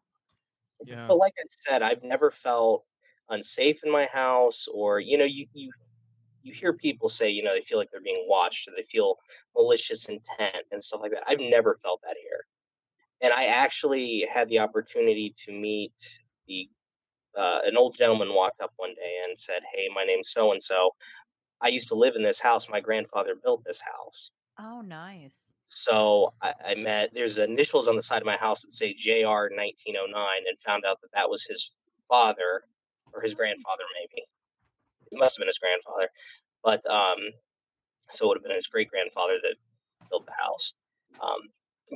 [0.86, 0.96] Yeah.
[1.08, 2.86] But like I said, I've never felt
[3.30, 5.72] unsafe in my house, or you know, you you
[6.44, 9.18] you hear people say, you know, they feel like they're being watched, or they feel
[9.56, 11.24] malicious intent and stuff like that.
[11.28, 12.46] I've never felt that here,
[13.22, 15.94] and I actually had the opportunity to meet
[16.48, 16.70] the
[17.36, 20.64] uh, an old gentleman walked up one day and said, "Hey, my name's so and
[20.64, 20.92] so.
[21.62, 22.70] I used to live in this house.
[22.70, 25.47] My grandfather built this house." Oh, nice.
[25.68, 27.12] So I, I met.
[27.14, 31.02] There's initials on the side of my house that say JR 1909, and found out
[31.02, 31.72] that that was his
[32.10, 32.64] father
[33.14, 34.24] or his grandfather, maybe.
[35.12, 36.10] It must have been his grandfather,
[36.64, 37.18] but um,
[38.12, 39.56] so it would have been his great grandfather that
[40.10, 40.74] built the house.
[41.22, 41.40] Um,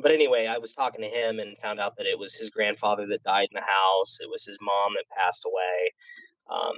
[0.04, 3.08] but anyway, I was talking to him and found out that it was his grandfather
[3.08, 4.20] that died in the house.
[4.22, 5.90] It was his mom that passed away,
[6.52, 6.76] Um,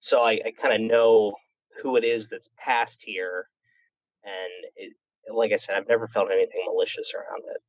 [0.00, 1.34] so I, I kind of know
[1.82, 3.46] who it is that's passed here,
[4.24, 4.94] and it,
[5.34, 7.62] like I said, I've never felt anything malicious around it.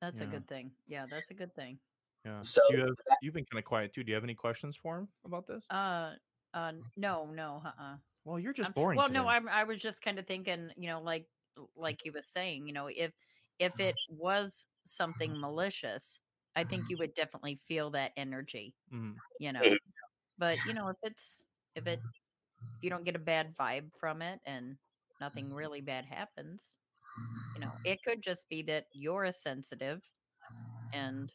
[0.00, 0.74] That's a good thing.
[0.86, 1.80] Yeah, that's a good thing.
[2.24, 2.42] Yeah.
[2.42, 4.04] So you have you've been kind of quiet too.
[4.04, 5.70] Do you have any questions for him about this?
[5.70, 6.14] Uh,
[6.54, 7.96] uh, no, no, uh-uh.
[8.24, 9.02] Well, you're just Um, boring.
[9.02, 9.28] well, no, today.
[9.28, 11.28] I'm, I was just kind of thinking, you know, like,
[11.76, 13.12] like he was saying, you know, if,
[13.58, 16.20] if it was something malicious,
[16.56, 19.20] I think you would definitely feel that energy, Mhm.
[19.38, 19.78] you know.
[20.38, 22.00] But you know, if it's, if it,
[22.76, 24.78] if you don't get a bad vibe from it and
[25.20, 25.54] nothing mm-hmm.
[25.54, 26.76] really bad happens,
[27.54, 30.02] you know, it could just be that you're a sensitive,
[30.92, 31.32] and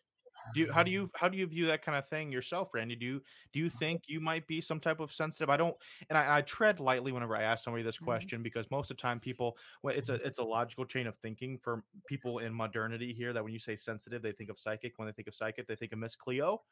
[0.53, 2.95] Do you, how do you how do you view that kind of thing yourself, Randy?
[2.95, 3.21] Do you
[3.53, 3.77] do you mm-hmm.
[3.77, 5.49] think you might be some type of sensitive?
[5.49, 5.75] I don't,
[6.09, 8.05] and I, I tread lightly whenever I ask somebody this Mhm.
[8.05, 10.27] question because most of the time people, well, it's a mm-hmm.
[10.27, 13.75] it's a logical chain of thinking for people in modernity here that when you say
[13.75, 14.97] sensitive, they think of psychic.
[14.97, 16.63] When they think of psychic, they think of Miss Cleo.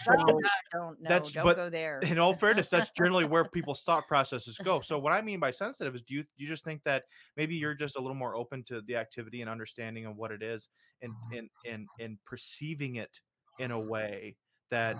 [0.00, 2.00] So don't, don't, no, that's don't but go there.
[2.00, 4.80] in all fairness, that's generally where people's thought processes go.
[4.80, 7.04] So what I mean by sensitive is do you you just think that
[7.36, 10.42] maybe you're just a little more open to the activity and understanding of what it
[10.42, 10.68] is
[11.02, 13.20] and and and and perceiving it
[13.58, 14.36] in a way
[14.70, 14.96] that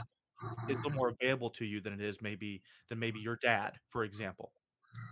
[0.68, 3.74] is a little more available to you than it is maybe than maybe your dad,
[3.90, 4.52] for example.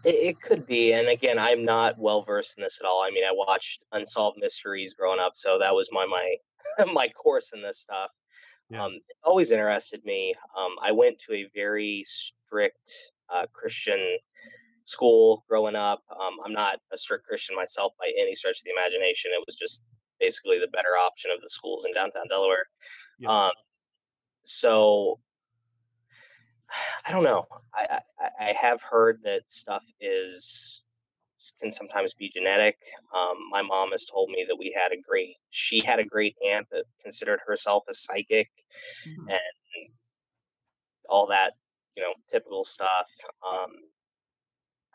[0.05, 3.03] It, it could be, and again, I'm not well versed in this at all.
[3.03, 6.37] I mean, I watched Unsolved Mysteries growing up, so that was my my
[6.93, 8.11] my course in this stuff.
[8.71, 8.85] Yeah.
[8.85, 10.35] Um, it's always interested me.
[10.57, 12.91] Um, I went to a very strict
[13.33, 14.19] uh, Christian
[14.85, 16.03] school growing up.
[16.11, 19.31] Um, I'm not a strict Christian myself by any stretch of the imagination.
[19.35, 19.85] It was just
[20.21, 22.67] basically the better option of the schools in downtown Delaware.
[23.19, 23.47] Yeah.
[23.47, 23.53] Um,
[24.45, 25.21] so
[27.07, 27.47] I don't know.
[27.75, 30.83] I, I I have heard that stuff is
[31.61, 32.77] can sometimes be genetic.
[33.15, 36.37] Um, my mom has told me that we had a great she had a great
[36.47, 38.51] aunt that considered herself a psychic
[39.07, 39.31] Mhm.
[39.31, 39.91] and
[41.09, 41.55] all that
[41.97, 43.09] you know typical stuff.
[43.47, 43.71] Um,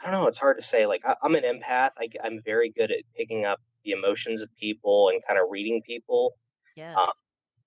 [0.01, 0.27] I don't know.
[0.27, 0.85] It's hard to say.
[0.85, 1.91] Like I, I'm an empath.
[1.97, 5.81] I, am very good at picking up the emotions of people and kind of reading
[5.85, 6.33] people.
[6.75, 6.95] Yeah.
[6.95, 7.11] Um,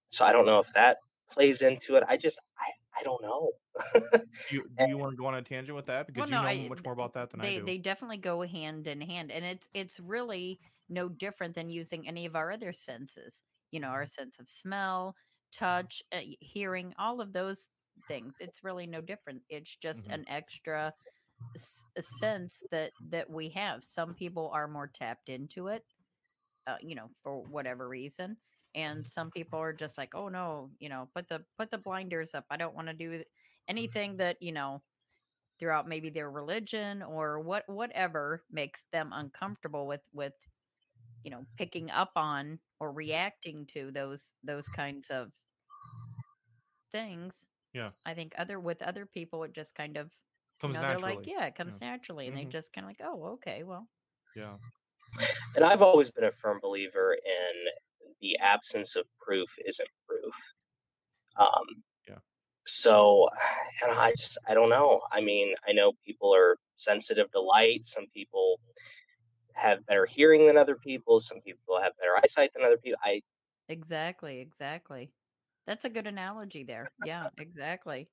[0.09, 0.99] so I don't know if that
[1.31, 2.05] plays into it.
[2.09, 3.53] I just I I don't know.
[4.49, 6.07] Do you, do you want to go on a tangent with that?
[6.07, 7.75] Because Well, you no, know I- much more about that than they I do?
[7.75, 12.25] they definitely go hand in hand and it's it's really no different than using any
[12.27, 15.15] of our other senses you know our sense of smell
[15.53, 17.69] touch uh, hearing all of those
[18.09, 18.37] things.
[18.41, 19.43] It's really no different.
[19.49, 20.11] It's just Mhm.
[20.11, 20.95] an extra
[21.57, 23.85] s- sense that that we have.
[23.85, 25.85] Some people are more tapped into it
[26.67, 28.37] uh, you know for whatever reason
[28.75, 32.35] and some people are just like oh no you know put the put the blinders
[32.35, 32.45] up.
[32.51, 33.23] I don't want to do
[33.69, 34.83] anything that you know
[35.59, 40.35] throughout maybe their religion or what whatever makes them uncomfortable with with
[41.25, 45.33] you know picking up on or reacting to those those kinds of
[46.93, 47.91] things Yeah.
[48.07, 50.13] i think other with other people it just kind of
[50.59, 50.87] Comes you know naturally.
[50.87, 52.37] they're like yeah it comes naturally and Mhm.
[52.37, 53.89] they just kind of like oh okay well
[54.35, 54.59] yeah.
[55.55, 57.67] And I've always been a firm believer in
[58.21, 60.35] the absence of proof isn't proof.
[61.37, 61.85] Um,
[62.67, 63.29] So,
[63.83, 65.01] and I just, I don't know.
[65.13, 67.87] I mean, I know people are sensitive to light.
[67.87, 68.61] Some people
[69.55, 71.21] have better hearing than other people.
[71.21, 72.99] Some people have better eyesight than other people.
[73.03, 73.23] I,
[73.69, 75.11] exactly exactly
[75.67, 78.09] that's a good analogy there yeah exactly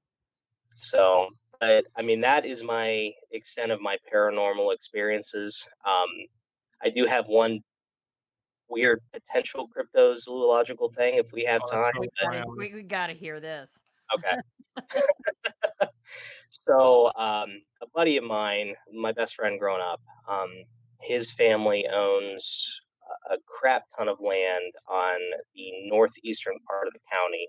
[0.75, 1.29] so,
[1.59, 5.67] but I mean, that is my extent of my paranormal experiences.
[5.85, 6.07] Um,
[6.81, 7.59] I do have one
[8.69, 11.93] weird potential cryptozoological thing if we have Oh, time.
[11.99, 12.41] we but- fine.
[12.41, 13.79] gotta, we, we gotta hear this
[14.11, 14.35] Okay.
[16.49, 17.49] so, um,
[17.81, 20.49] a buddy of mine, my best friend growing up, um,
[21.01, 22.81] his family owns
[23.31, 25.17] a- crap ton of land on
[25.55, 27.47] the northeastern part of the county,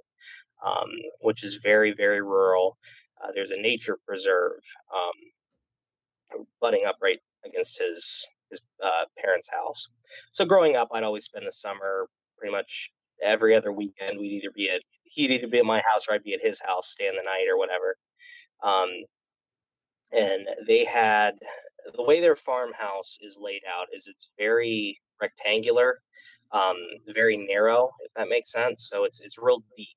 [0.64, 0.90] um,
[1.20, 2.78] which is very, very rural.
[3.22, 4.60] Uh, there's a nature preserve
[4.94, 5.12] um,
[6.60, 9.88] butting up right against his his uh, parents' house.
[10.32, 12.06] So, growing up, I'd always spend the summer
[12.38, 12.90] pretty much
[13.24, 14.18] every other weekend.
[14.18, 16.60] We'd either be at he'd either be at my house or I'd be at his
[16.60, 17.96] house, staying the night or whatever.
[18.62, 18.88] Um,
[20.12, 21.34] and they had
[21.94, 26.00] the way their farmhouse is laid out is it's very rectangular,
[26.52, 26.76] um,
[27.14, 28.88] very narrow, if that makes sense.
[28.88, 29.96] So it's it's real deep.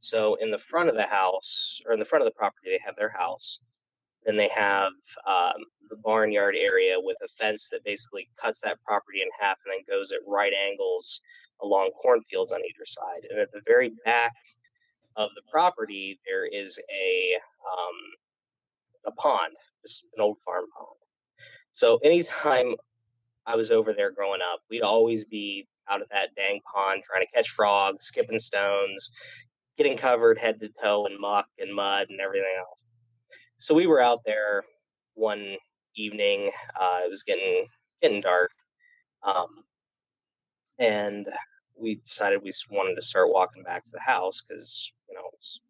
[0.00, 2.80] So in the front of the house or in the front of the property, they
[2.84, 3.60] have their house.
[4.24, 4.92] Then they have
[5.26, 9.72] um, the barnyard area with a fence that basically cuts that property in half and
[9.72, 11.20] then goes at right angles
[11.62, 13.26] along cornfields on either side.
[13.30, 14.32] And at the very back
[15.16, 17.36] of the property, there is a
[17.72, 17.96] um,
[19.06, 20.96] a pond, just an old farm pond.
[21.72, 22.74] So anytime
[23.46, 27.24] I was over there growing up, we'd always be out at that dang pond trying
[27.24, 29.10] to catch frogs, skipping stones,
[29.76, 32.84] getting covered head to toe in muck and mud and everything else.
[33.58, 34.64] So we were out there
[35.14, 35.56] one
[35.94, 36.50] evening.
[36.78, 37.66] Uh, it was getting
[38.02, 38.50] getting dark,
[39.22, 39.48] um,
[40.78, 41.26] and
[41.78, 45.60] we decided we wanted to start walking back to the house because you know it's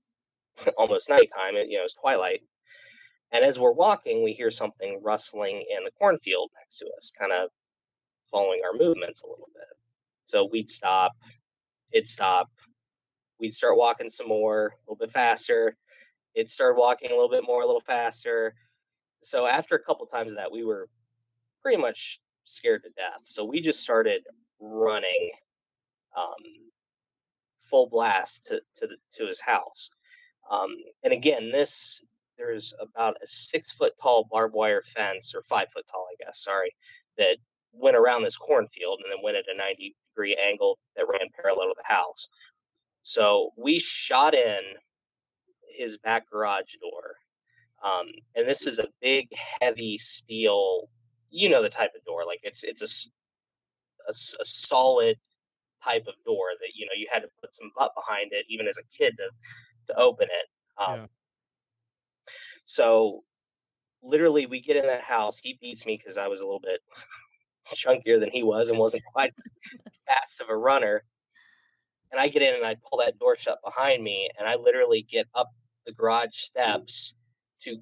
[0.78, 1.57] almost nighttime.
[1.57, 2.42] It, you know, it's twilight.
[3.32, 7.32] And as we're walking, we hear something rustling in the cornfield next to us, kind
[7.32, 7.50] of
[8.24, 9.64] following our movements a little bit.
[10.26, 11.12] So we'd stop,
[11.92, 12.48] it'd stop,
[13.40, 15.76] we'd start walking some more, a little bit faster.
[16.34, 18.54] It'd start walking a little bit more, a little faster.
[19.22, 20.88] So after a couple times of that, we were
[21.62, 23.20] pretty much scared to death.
[23.22, 24.22] So we just started
[24.61, 25.30] running
[26.16, 26.70] um,
[27.59, 29.90] full blast to to, the, to his house.
[30.50, 30.70] Um,
[31.02, 32.04] and again, this
[32.38, 36.42] there's about a six foot tall barbed wire fence, or five foot tall, I guess.
[36.42, 36.74] Sorry,
[37.18, 37.38] that
[37.72, 41.68] went around this cornfield and then went at a 90 degree angle that ran parallel
[41.68, 42.28] to the house.
[43.02, 44.61] So we shot in
[45.76, 47.16] his back garage door.
[47.84, 49.28] Um, and this is a big,
[49.61, 50.88] heavy steel.
[51.30, 53.11] You know the type of door, like it's it's a,
[54.09, 55.16] a, a solid
[55.84, 58.66] type of door that you know you had to put some butt behind it, even
[58.66, 59.28] as a kid, to
[59.92, 60.82] to open it.
[60.82, 61.07] Um, yeah.
[62.64, 63.22] So,
[64.02, 65.38] literally, we get in that house.
[65.38, 66.80] He beats me because I was a little bit
[67.74, 69.32] chunkier than he was and wasn't quite
[70.07, 71.04] fast of a runner.
[72.12, 75.07] And I get in and I pull that door shut behind me, and I literally
[75.09, 75.50] get up
[75.86, 77.14] the garage steps
[77.62, 77.78] to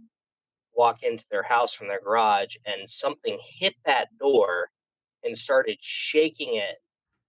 [0.76, 4.70] walk into their house from their garage, and something hit that door
[5.24, 6.76] and started shaking it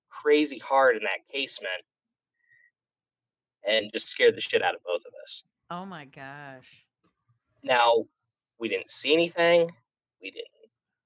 [0.09, 1.83] crazy hard in that casement
[3.67, 5.43] and just scared the shit out of both of us.
[5.71, 6.85] Oh my gosh.
[7.63, 8.05] Now,
[8.59, 9.71] we didn't see anything.
[10.21, 10.47] We didn't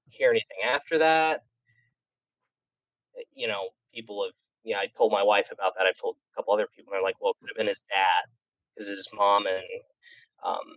[0.08, 1.44] hear anything after that.
[3.18, 4.32] Eh, you know, people have,
[4.62, 5.86] yeah, I told my wife about that.
[5.86, 7.84] I've told a couple other people, and they're like, well, it could have been his
[7.88, 8.28] dad
[8.74, 9.64] because his mom and
[10.44, 10.76] um,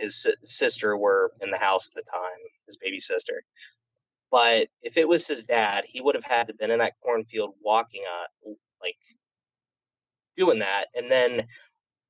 [0.00, 3.42] his sister were in the house at the time, his baby sister.
[4.30, 7.54] But if it was his dad, he would have had to been in that cornfield
[7.62, 8.96] walking on like
[10.36, 11.46] doing that and then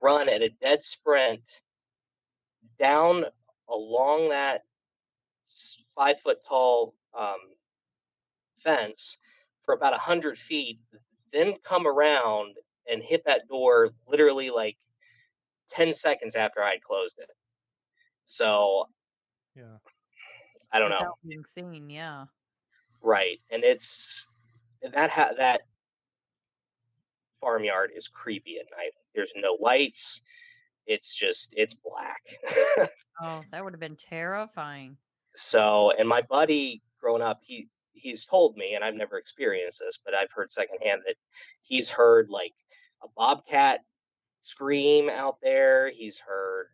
[0.03, 1.63] run at a dead sprint
[2.79, 3.25] down
[3.69, 4.63] along that
[5.97, 7.39] five foot tall um,
[8.59, 9.19] fence
[9.65, 10.81] for about a hundred feet,
[11.33, 12.57] then come around
[12.91, 14.77] and hit that door literally like
[15.71, 17.31] 10 seconds after I'd closed it.
[18.25, 18.87] So,
[19.55, 19.79] yeah,
[20.73, 21.15] I don't know.
[21.27, 22.25] Being seen, yeah.
[23.03, 24.27] Right, and it's
[24.83, 25.63] that ha- that
[27.41, 28.93] farmyard is creepy at night.
[29.15, 30.21] There's no lights.
[30.87, 32.21] It's just it's black.
[33.23, 34.97] oh, that would have been terrifying.
[35.35, 39.99] So, and my buddy growing up, he he's told me, and I've never experienced this,
[40.05, 41.17] but I've heard secondhand that
[41.63, 42.53] he's heard like
[43.03, 43.81] a bobcat
[44.41, 45.91] scream out there.
[45.91, 46.67] He's heard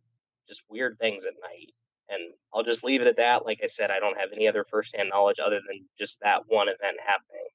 [0.48, 1.72] just weird things at night.
[2.08, 3.44] And I'll just leave it at that.
[3.44, 6.68] Like I said, I don't have any other firsthand knowledge other than just that one
[6.68, 7.46] event happening.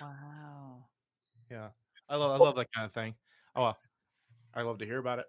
[0.00, 0.84] Wow.
[1.50, 1.68] Yeah.
[2.08, 3.14] I love I love that kind of thing.
[3.56, 3.74] Oh,
[4.56, 5.26] I love to hear about it.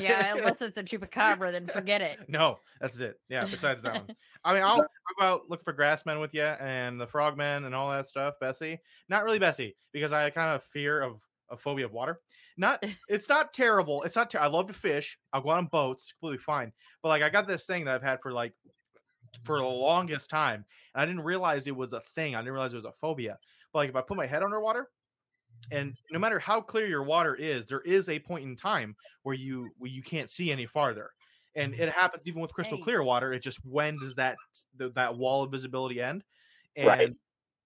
[0.00, 2.18] yeah, unless it's a chupacabra, then forget it.
[2.28, 3.20] No, that's it.
[3.28, 4.16] Yeah, besides that one.
[4.44, 7.74] I mean, I'll, I'll go out look for grassmen with you and the frogmen and
[7.74, 8.34] all that stuff.
[8.40, 11.20] Bessie, not really Bessie, because I kind of fear of
[11.52, 12.18] a phobia of water.
[12.56, 14.02] Not, it's not terrible.
[14.02, 14.30] It's not.
[14.30, 15.18] Ter- I love to fish.
[15.32, 16.04] I'll go on boats.
[16.04, 16.72] It's completely fine.
[17.02, 18.52] But like, I got this thing that I've had for like
[19.44, 22.34] for the longest time, and I didn't realize it was a thing.
[22.34, 23.38] I didn't realize it was a phobia.
[23.72, 24.88] But like, if I put my head underwater,
[25.70, 29.34] and no matter how clear your water is, there is a point in time where
[29.34, 31.10] you where you can't see any farther.
[31.54, 31.82] And mm-hmm.
[31.82, 33.32] it happens even with crystal clear water.
[33.32, 34.36] It just when does that
[34.78, 36.24] that wall of visibility end?
[36.76, 37.12] And right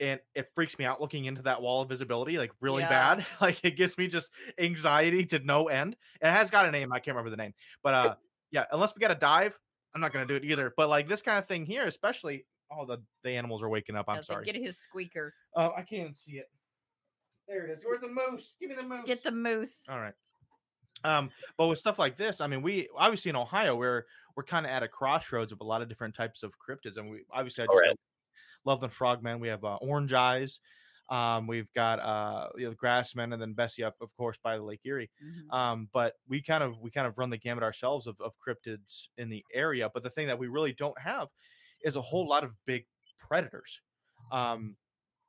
[0.00, 3.14] and it freaks me out looking into that wall of visibility like really yeah.
[3.14, 3.26] bad.
[3.40, 5.96] Like it gives me just anxiety to no end.
[6.20, 8.14] It has got a name i can't remember the name but uh
[8.50, 9.58] yeah unless we got to dive
[9.94, 10.72] i'm not gonna do it either.
[10.76, 14.06] But like this kind of thing here especially oh the the animals are waking up
[14.08, 14.44] i'm sorry.
[14.44, 15.34] get his squeaker.
[15.54, 16.50] Oh i can't see it.
[17.48, 18.54] There it is where's the moose?
[18.60, 19.06] Give me the moose.
[19.06, 19.84] get the moose.
[19.88, 20.14] All right.
[21.04, 24.04] Um but with stuff like this i mean we obviously in ohio we're
[24.36, 27.10] we're kind of at a crossroads of a lot of different types of cryptids and
[27.10, 27.96] we obviously i just right.
[28.66, 29.40] Loveland Frogmen.
[29.40, 30.60] We have uh, Orange Eyes.
[31.08, 34.62] Um, we've got uh, you know, Grassmen, and then Bessie up, of course, by the
[34.62, 35.08] Lake Erie.
[35.24, 35.56] Mm-hmm.
[35.56, 39.04] Um, but we kind of we kind of run the gamut ourselves of, of cryptids
[39.16, 39.88] in the area.
[39.92, 41.28] But the thing that we really don't have
[41.82, 42.86] is a whole lot of big
[43.18, 43.80] predators.
[44.32, 44.76] Um,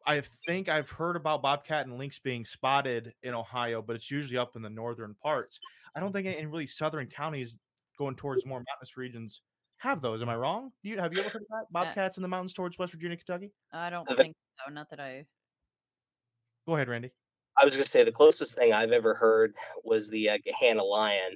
[0.05, 4.37] I think I've heard about bobcat and lynx being spotted in Ohio, but it's usually
[4.37, 5.59] up in the northern parts.
[5.95, 7.57] I don't think in really southern counties
[7.97, 9.41] going towards more mountainous regions
[9.77, 10.21] have those.
[10.21, 10.71] Am I wrong?
[10.83, 11.63] You have you ever heard of that?
[11.63, 13.51] Uh Bobcats uh, in the mountains towards West Virginia, Kentucky?
[13.71, 14.71] I don't think so.
[14.71, 15.25] Not that I.
[16.67, 17.11] Go ahead, Randy.
[17.57, 19.53] I was gonna say the closest thing I've ever heard
[19.83, 21.33] was the uh, Gahanna lion.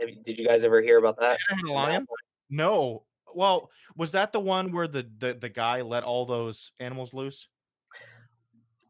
[0.00, 1.38] Have did you guys ever hear about that?
[1.50, 2.06] Gahanna lion?
[2.50, 3.04] No.
[3.34, 7.48] Well, was that the one where the, the the guy let all those animals loose?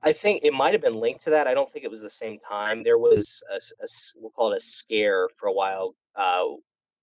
[0.04, 1.46] I think it might have been linked to that.
[1.46, 2.82] I don't think it was the same time.
[2.82, 3.60] There was a
[4.20, 6.44] we'll call it a scare for a while uh,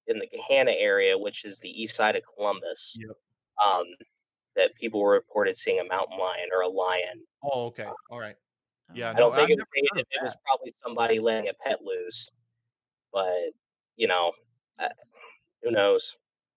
[0.09, 2.97] in the Gahanna area, which is the east side of Columbus.
[2.99, 3.15] Yep.
[3.65, 3.85] Um,
[4.55, 7.23] that people were reported seeing a mountain lion or a lion.
[7.43, 7.87] Oh, okay.
[8.09, 8.35] All right.
[8.93, 9.89] Yeah, I don't think it was never native.
[9.93, 12.31] heard of It was probably somebody letting a pet loose,
[13.13, 13.51] but
[13.95, 14.31] you know,
[14.79, 14.89] uh,
[15.61, 16.15] who knows?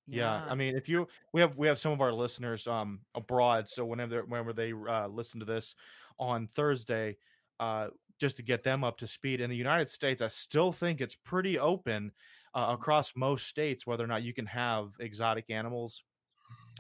[0.09, 3.69] Yeah, I mean, if you we have we have some of our listeners um abroad,
[3.69, 5.75] so whenever whenever they uh, listen to this
[6.19, 7.19] on Thursday,
[7.61, 7.89] uh,
[8.19, 9.41] just to get them up to speed.
[9.41, 12.13] In the United States, I still think it's pretty open
[12.55, 16.05] uh, across most states whether or not you can have exotic animals,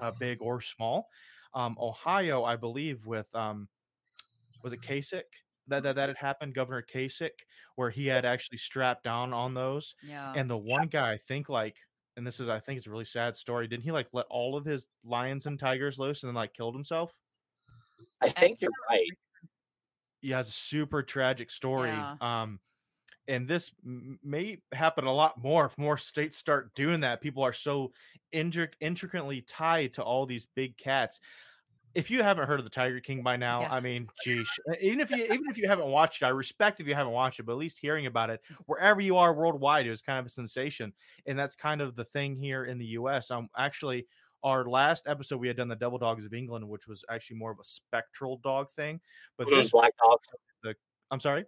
[0.00, 1.08] uh, big or small.
[1.54, 3.68] Um, Ohio, I believe, with um,
[4.62, 5.22] was it Kasich
[5.68, 7.30] that that that had happened, Governor Kasich,
[7.76, 9.94] where he had actually strapped down on those.
[10.06, 10.32] Yeah.
[10.34, 11.76] And the one guy, I think, like,
[12.16, 13.68] and this is, I think, it's a really sad story.
[13.68, 16.74] Didn't he like let all of his lions and tigers loose and then like killed
[16.74, 17.18] himself?
[18.20, 19.08] I think you're right.
[20.20, 21.90] Yeah, it's a super tragic story.
[21.90, 22.14] Yeah.
[22.20, 22.60] Um,
[23.28, 27.20] and this may happen a lot more if more states start doing that.
[27.20, 27.92] People are so
[28.34, 31.20] intric- intricately tied to all these big cats.
[31.94, 33.74] If you haven't heard of the Tiger King by now, Yeah.
[33.74, 34.48] I mean, geez,
[34.80, 37.38] even if you even if you haven't watched it, I respect if you haven't watched
[37.38, 40.24] it, but at least hearing about it wherever you are worldwide, it was kind of
[40.26, 40.92] a sensation,
[41.26, 43.30] and that's kind of the thing here in the U.S.
[43.30, 44.06] Um, actually,
[44.42, 47.52] our last episode we had done the Devil Dogs of England, which was actually more
[47.52, 48.98] of a spectral dog thing,
[49.36, 50.26] but this, Black dogs.
[51.10, 51.44] I'm sorry.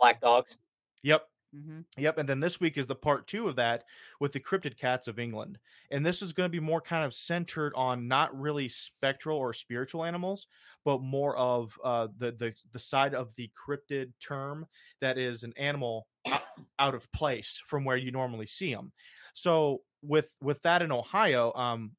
[0.00, 0.58] Black dogs.
[1.06, 1.28] Yep.
[1.54, 3.84] hmm Yep, and then this week is the part two of that
[4.20, 5.58] with the cryptid cats of England,
[5.90, 9.52] and this is going to be more kind of centered on not really spectral or
[9.52, 10.46] spiritual animals,
[10.84, 14.66] but more of uh, the the the side of the cryptid term
[15.00, 16.06] that is an animal
[16.78, 18.92] out of place from where you normally see them.
[19.34, 21.92] So with with that in Ohio, um,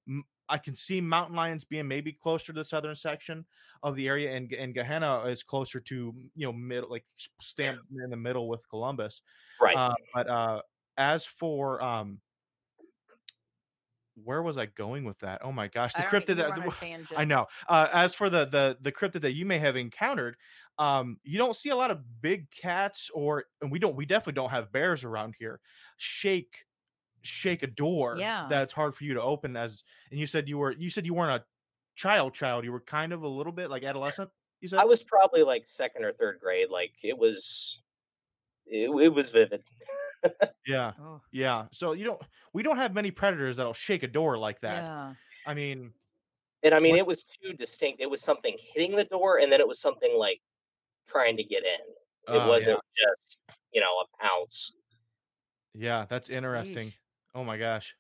[0.50, 3.46] I can see mountain lions being maybe closer to the southern section
[3.84, 7.06] of the area, and and Gahanna is closer to you know middle like
[7.40, 9.22] stand in the middle with Columbus.
[9.62, 9.76] Right.
[9.76, 10.62] Uh, but uh,
[10.98, 12.20] as for um,
[14.24, 15.42] where was I going with that?
[15.44, 17.20] Oh my gosh, the cryptid that were on a tangent.
[17.20, 17.46] I know.
[17.68, 20.38] Uh, as for the the the cryptid that you may have encountered,
[20.80, 23.96] um, you don't see a lot of big cats, or and we don't.
[23.96, 25.60] We definitely don't have bears around here.
[25.98, 26.66] Shake,
[27.28, 28.18] shake a door.
[28.18, 28.48] Yeah.
[28.50, 29.56] that's hard for you to open.
[29.56, 31.46] As and you said you were you said you weren't a
[31.96, 32.64] child child.
[32.66, 34.30] You were kind of a little bit like adolescent.
[34.62, 36.70] You said I was probably like second or third grade.
[36.72, 37.80] Like it was,
[38.66, 39.62] it, it was vivid.
[40.68, 40.94] yeah.
[41.00, 41.66] Oh, Yeah.
[41.72, 42.22] So you don't
[42.54, 44.84] we don't have many predators that'll shake a door like that.
[44.84, 45.14] yeah.
[45.46, 45.94] I mean,
[46.64, 48.02] And I mean, What- it was too distinct.
[48.02, 50.42] It was something hitting the door, and then it was something like
[51.08, 52.34] trying to get in.
[52.36, 53.40] It uh, wasn't just
[53.72, 54.74] you know a pounce.
[55.74, 56.00] Yeah.
[56.00, 56.88] yeah, that's interesting.
[56.88, 56.94] Yeesh.
[57.38, 57.96] Oh my gosh.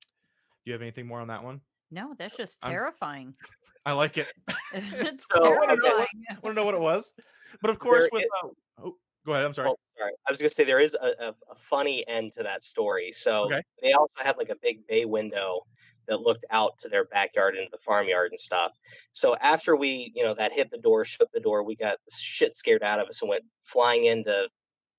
[0.00, 1.60] Do you have anything more on that one?
[1.90, 3.34] No, that's just I'm- terrifying.
[3.84, 4.28] I like it.
[4.72, 5.66] it's So, okay.
[5.66, 6.06] terrifying.
[6.42, 7.12] Want to know what it was?
[7.60, 8.48] But of course, There with is- uh,
[8.84, 9.44] oh, go ahead.
[9.44, 9.68] I'm sorry.
[9.70, 10.12] Oh, sorry.
[10.26, 13.10] I was gonna say there is a, a, a funny end to that story.
[13.12, 13.62] So Okay.
[13.82, 15.62] they also had like a big bay window
[16.06, 18.76] that looked out to their backyard into the farmyard and stuff.
[19.10, 22.14] So after we, you know, that hit the door, shook the door, we got the
[22.16, 24.48] shit scared out of us and went flying in to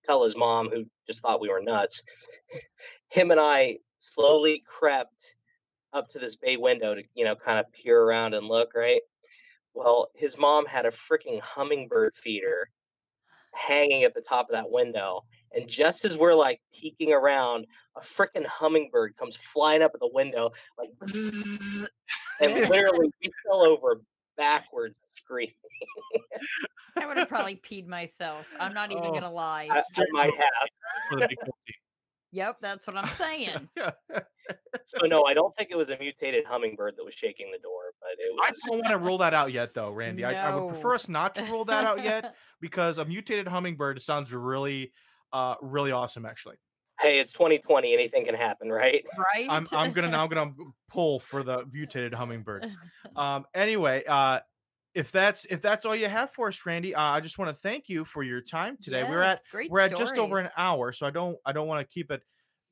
[0.05, 2.03] tell his mom, who just thought we were nuts.
[3.09, 5.35] Him and I slowly crept
[5.93, 9.01] up to this bay window to, you know, kind of peer around and look, right?
[9.73, 12.69] Well, his mom had a freaking hummingbird feeder
[13.53, 15.23] hanging at the top of that window.
[15.55, 20.09] And just as we're like peeking around, a freaking hummingbird comes flying up at the
[20.11, 21.87] window, like, "Bzzz,"
[22.41, 24.01] and literally we fell over
[24.35, 25.53] backwards screaming.
[26.97, 28.45] I would have probably peed myself.
[28.59, 29.13] I'm not even Oh.
[29.13, 29.67] gonna lie.
[29.71, 31.29] I, I might have.
[32.31, 32.47] For the big guilty.
[32.47, 33.69] Yep, that's what I'm saying.
[34.85, 37.81] So no, I don't think it was a mutated hummingbird that was shaking the door,
[37.99, 40.23] but it I don't want to rule that out yet, though, Randy.
[40.23, 44.01] I, I would prefer us not to rule that out yet because a mutated hummingbird
[44.01, 44.93] sounds really,
[45.33, 46.25] uh, really awesome.
[46.25, 46.55] Actually,
[47.01, 47.93] Hey, it's 2020.
[47.93, 49.05] Anything can happen, right?
[49.17, 49.47] right?
[49.49, 50.53] I'm I'm gonna now I'm gonna
[50.89, 52.65] pull for the mutated hummingbird.
[53.15, 53.45] Um.
[53.53, 54.39] Anyway, uh,
[54.97, 57.53] if that's if that's all you have for us, Randy, uh, I just want to
[57.53, 59.03] thank you for your time today.
[59.03, 61.87] we're at great we're at just over an hour, so I don't I don't want
[61.87, 62.23] to keep it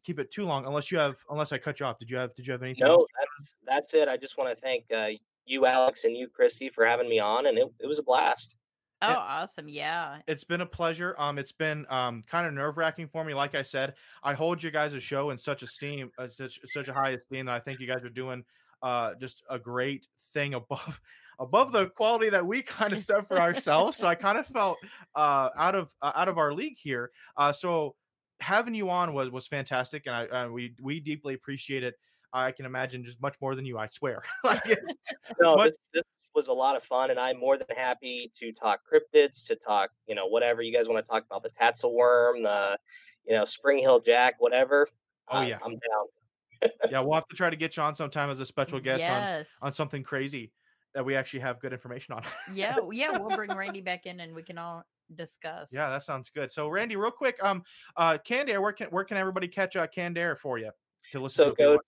[0.03, 1.99] keep it too long unless you have unless I cut you off.
[1.99, 2.87] Did you have Did you have anything?
[2.87, 4.07] No, that's that's it.
[4.07, 5.09] I just want to thank uh,
[5.45, 8.55] you, Alex, and you, Christy, for having me on, and it, it was a blast.
[9.03, 9.17] Oh, Yeah.
[9.17, 9.67] awesome.
[9.67, 10.17] Yeah.
[10.27, 11.13] It's been a pleasure.
[11.19, 13.35] Um, it's been um kind of nerve wracking for me.
[13.35, 16.87] Like I said, I hold you guys' a show in such esteem, uh, such such
[16.87, 18.43] a high esteem that I think you guys are doing
[18.81, 20.99] uh just a great thing above
[21.39, 23.97] above the quality that we kind of set for ourselves.
[23.97, 24.77] So I kind of felt
[25.15, 27.11] uh, out of uh, out of our league here.
[27.37, 27.95] Uh, so
[28.39, 31.95] having you on was was fantastic, and I uh, we we deeply appreciate it.
[32.33, 33.77] I can imagine just much more than you.
[33.77, 34.21] I swear.
[34.43, 34.61] like
[35.39, 38.81] no, this, this was a lot of fun, and I'm more than happy to talk
[38.91, 42.77] cryptids, to talk, you know, whatever you guys want to talk about the Tatzelwurm, the,
[43.25, 44.89] you know, Spring-heeled Jack, whatever.
[45.29, 46.07] Oh yeah, I'm down
[46.89, 49.47] yeah, we'll have to try to get you on sometime as a special guest yes.
[49.61, 50.51] on, on something crazy
[50.95, 52.23] that we actually have good information on.
[52.53, 54.83] yeah, yeah, we'll bring Randy back in and we can all
[55.13, 55.69] discuss.
[55.71, 56.51] Yeah, that sounds good.
[56.51, 57.63] So Randy, real quick, um
[57.95, 60.71] uh Canned where can where can everybody catch uh Canned for you
[61.11, 61.79] to listen so to go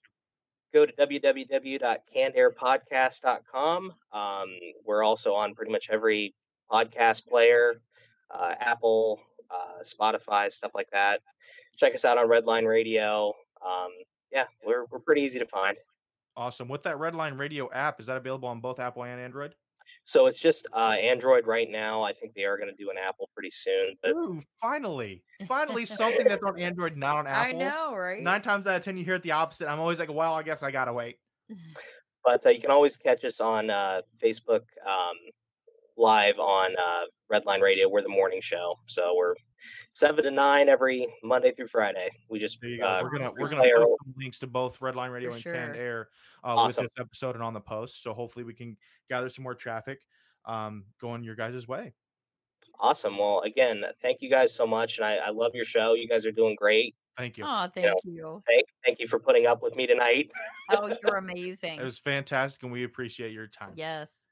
[0.74, 3.94] go to www.cannedairpodcast.com.
[4.12, 4.50] Um,
[4.86, 6.36] we're also on pretty much every
[6.70, 7.82] podcast player,
[8.30, 11.22] uh, Apple, uh, Spotify, stuff like that.
[11.78, 13.34] Check us out on Redline Radio.
[13.66, 13.92] Um,
[14.32, 15.78] yeah, we're we're pretty easy to find.
[16.38, 16.68] Awesome.
[16.68, 19.56] With that Redline Radio app, is that available on both Apple and Android?
[20.04, 22.04] So it's just uh, Android right now.
[22.04, 23.96] I think they are going to do an Apple pretty soon.
[24.04, 27.60] But Ooh, finally, finally something that's on Android, not on Apple.
[27.60, 28.22] I know, right?
[28.22, 29.68] Nine times out of ten, you hear it the opposite.
[29.68, 31.18] I'm always like, well, I guess I gotta wait.
[32.26, 35.16] But uh, you can always catch us on uh, Facebook um,
[35.98, 37.88] live on uh, Redline Radio.
[37.88, 39.36] We're the morning show, so we're
[39.94, 42.10] seven to nine every Monday through Friday.
[42.30, 45.44] We just uh, we're gonna we're gonna put links to both Redline Radio For and
[45.44, 45.54] sure.
[45.54, 46.10] Canned Air
[46.44, 46.86] uh, awesome.
[46.86, 48.04] with this episode and on the post.
[48.04, 48.78] So hopefully we can
[49.10, 50.02] gather some more traffic
[50.46, 51.94] um, going your guys' way.
[52.80, 53.18] Awesome.
[53.18, 55.96] Well, again, thank you guys so much, and I, I love your show.
[55.96, 56.96] You guys are doing great.
[57.18, 57.46] Thank you.
[57.48, 58.22] Oh, thank you.
[58.22, 58.44] Know, you.
[58.46, 60.30] Thank, thank you for putting up with me tonight.
[60.70, 61.80] oh, you're amazing.
[61.80, 63.74] It was fantastic, and we appreciate your time.
[63.76, 64.27] Yes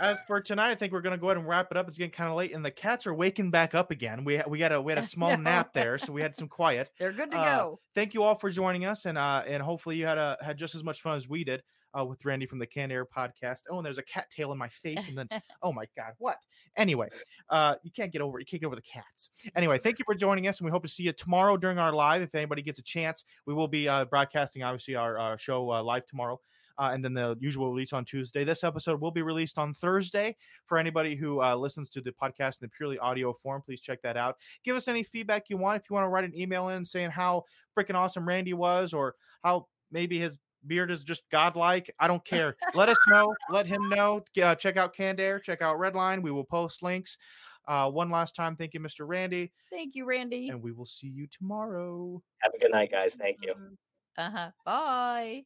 [0.00, 1.88] as for tonight, I think we're gonna go ahead and wrap it up.
[1.88, 4.24] It's getting kind of late, and the cats are waking back up again.
[4.24, 6.90] We we had a we had a small nap there, so we had some quiet.
[6.98, 7.80] They're good to uh, go.
[7.94, 10.74] Thank you all for joining us, and uh, and hopefully you had a had just
[10.74, 11.62] as much fun as we did
[11.98, 13.62] uh, with Randy from the Canned Air podcast.
[13.70, 15.28] Oh, and there's a cat tail in my face, and then
[15.62, 16.36] oh my god, what?
[16.76, 17.08] Anyway,
[17.50, 19.30] uh, you can't get over you can't get over the cats.
[19.54, 21.92] Anyway, thank you for joining us, and we hope to see you tomorrow during our
[21.92, 22.22] live.
[22.22, 25.82] If anybody gets a chance, we will be uh, broadcasting obviously our, our show uh,
[25.82, 26.40] live tomorrow
[26.78, 28.44] uh, and then the usual release on Tuesday.
[28.44, 30.36] This episode will be released on Thursday.
[30.66, 34.02] For anybody who uh, listens to the podcast in the purely audio form, please check
[34.02, 34.36] that out.
[34.64, 35.82] Give us any feedback you want.
[35.82, 37.44] If you want to write an email in saying how
[37.76, 41.92] freaking awesome Randy was, or how maybe his beard is just godlike.
[41.98, 42.56] I don't care.
[42.74, 43.34] Let us know.
[43.50, 44.24] Let him know.
[44.42, 45.38] Uh, check out Canned Air.
[45.38, 46.22] Check out Redline.
[46.22, 47.16] We will post links.
[47.66, 49.06] Uh, one last time, thank you, Mr.
[49.06, 49.50] Randy.
[49.70, 50.48] Thank you, Randy.
[50.48, 52.22] And we will see you tomorrow.
[52.42, 53.14] Have a good night, guys.
[53.14, 53.54] Thank you.
[54.18, 54.50] Uh huh.
[54.64, 55.44] Bye.